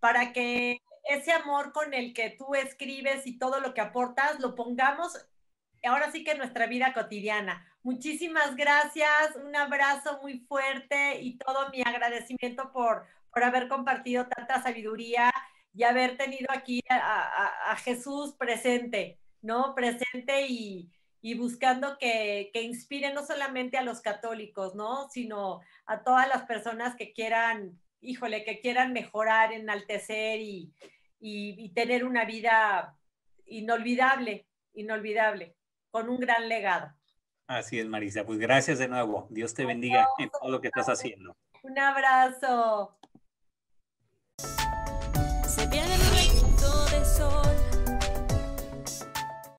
para 0.00 0.32
que 0.32 0.82
ese 1.04 1.32
amor 1.32 1.72
con 1.72 1.94
el 1.94 2.12
que 2.12 2.30
tú 2.30 2.54
escribes 2.54 3.26
y 3.26 3.38
todo 3.38 3.60
lo 3.60 3.74
que 3.74 3.80
aportas 3.80 4.40
lo 4.40 4.54
pongamos 4.54 5.12
ahora 5.86 6.10
sí 6.10 6.24
que 6.24 6.34
nuestra 6.34 6.66
vida 6.66 6.92
cotidiana. 6.92 7.66
Muchísimas 7.82 8.56
gracias, 8.56 9.36
un 9.36 9.54
abrazo 9.54 10.18
muy 10.22 10.40
fuerte 10.40 11.20
y 11.20 11.38
todo 11.38 11.70
mi 11.70 11.82
agradecimiento 11.82 12.72
por, 12.72 13.06
por 13.32 13.44
haber 13.44 13.68
compartido 13.68 14.26
tanta 14.26 14.62
sabiduría 14.62 15.32
y 15.72 15.84
haber 15.84 16.16
tenido 16.16 16.48
aquí 16.50 16.82
a, 16.88 17.76
Jesús 17.84 18.34
presente, 18.34 19.20
¿no? 19.42 19.74
Presente 19.74 20.46
y, 20.48 20.90
buscando 21.36 21.98
que, 21.98 22.50
que, 22.52 22.62
inspire 22.62 23.12
no 23.12 23.26
solamente 23.26 23.76
a 23.76 23.82
los 23.82 24.00
católicos, 24.00 24.74
¿no? 24.74 25.08
Sino 25.10 25.60
a 25.84 26.02
todas 26.02 26.28
las 26.28 26.44
personas 26.44 26.96
que 26.96 27.12
quieran, 27.12 27.78
híjole, 28.00 28.44
que 28.44 28.60
quieran 28.60 28.92
mejorar, 28.92 29.52
enaltecer 29.52 30.40
y, 30.40 30.72
y 31.20 31.68
tener 31.74 32.04
una 32.04 32.24
vida 32.24 32.96
inolvidable, 33.44 34.46
inolvidable, 34.72 35.56
con 35.90 36.08
un 36.08 36.18
gran 36.18 36.48
legado. 36.48 36.92
Así 37.46 37.78
es, 37.78 37.86
Marisa. 37.86 38.24
Pues 38.24 38.38
gracias 38.38 38.78
de 38.78 38.88
nuevo. 38.88 39.26
Dios 39.30 39.54
te 39.54 39.64
bendiga 39.64 40.08
en 40.18 40.30
todo 40.30 40.50
lo 40.50 40.60
que 40.60 40.68
estás 40.68 40.88
haciendo. 40.88 41.36
Un 41.62 41.78
abrazo. 41.78 42.98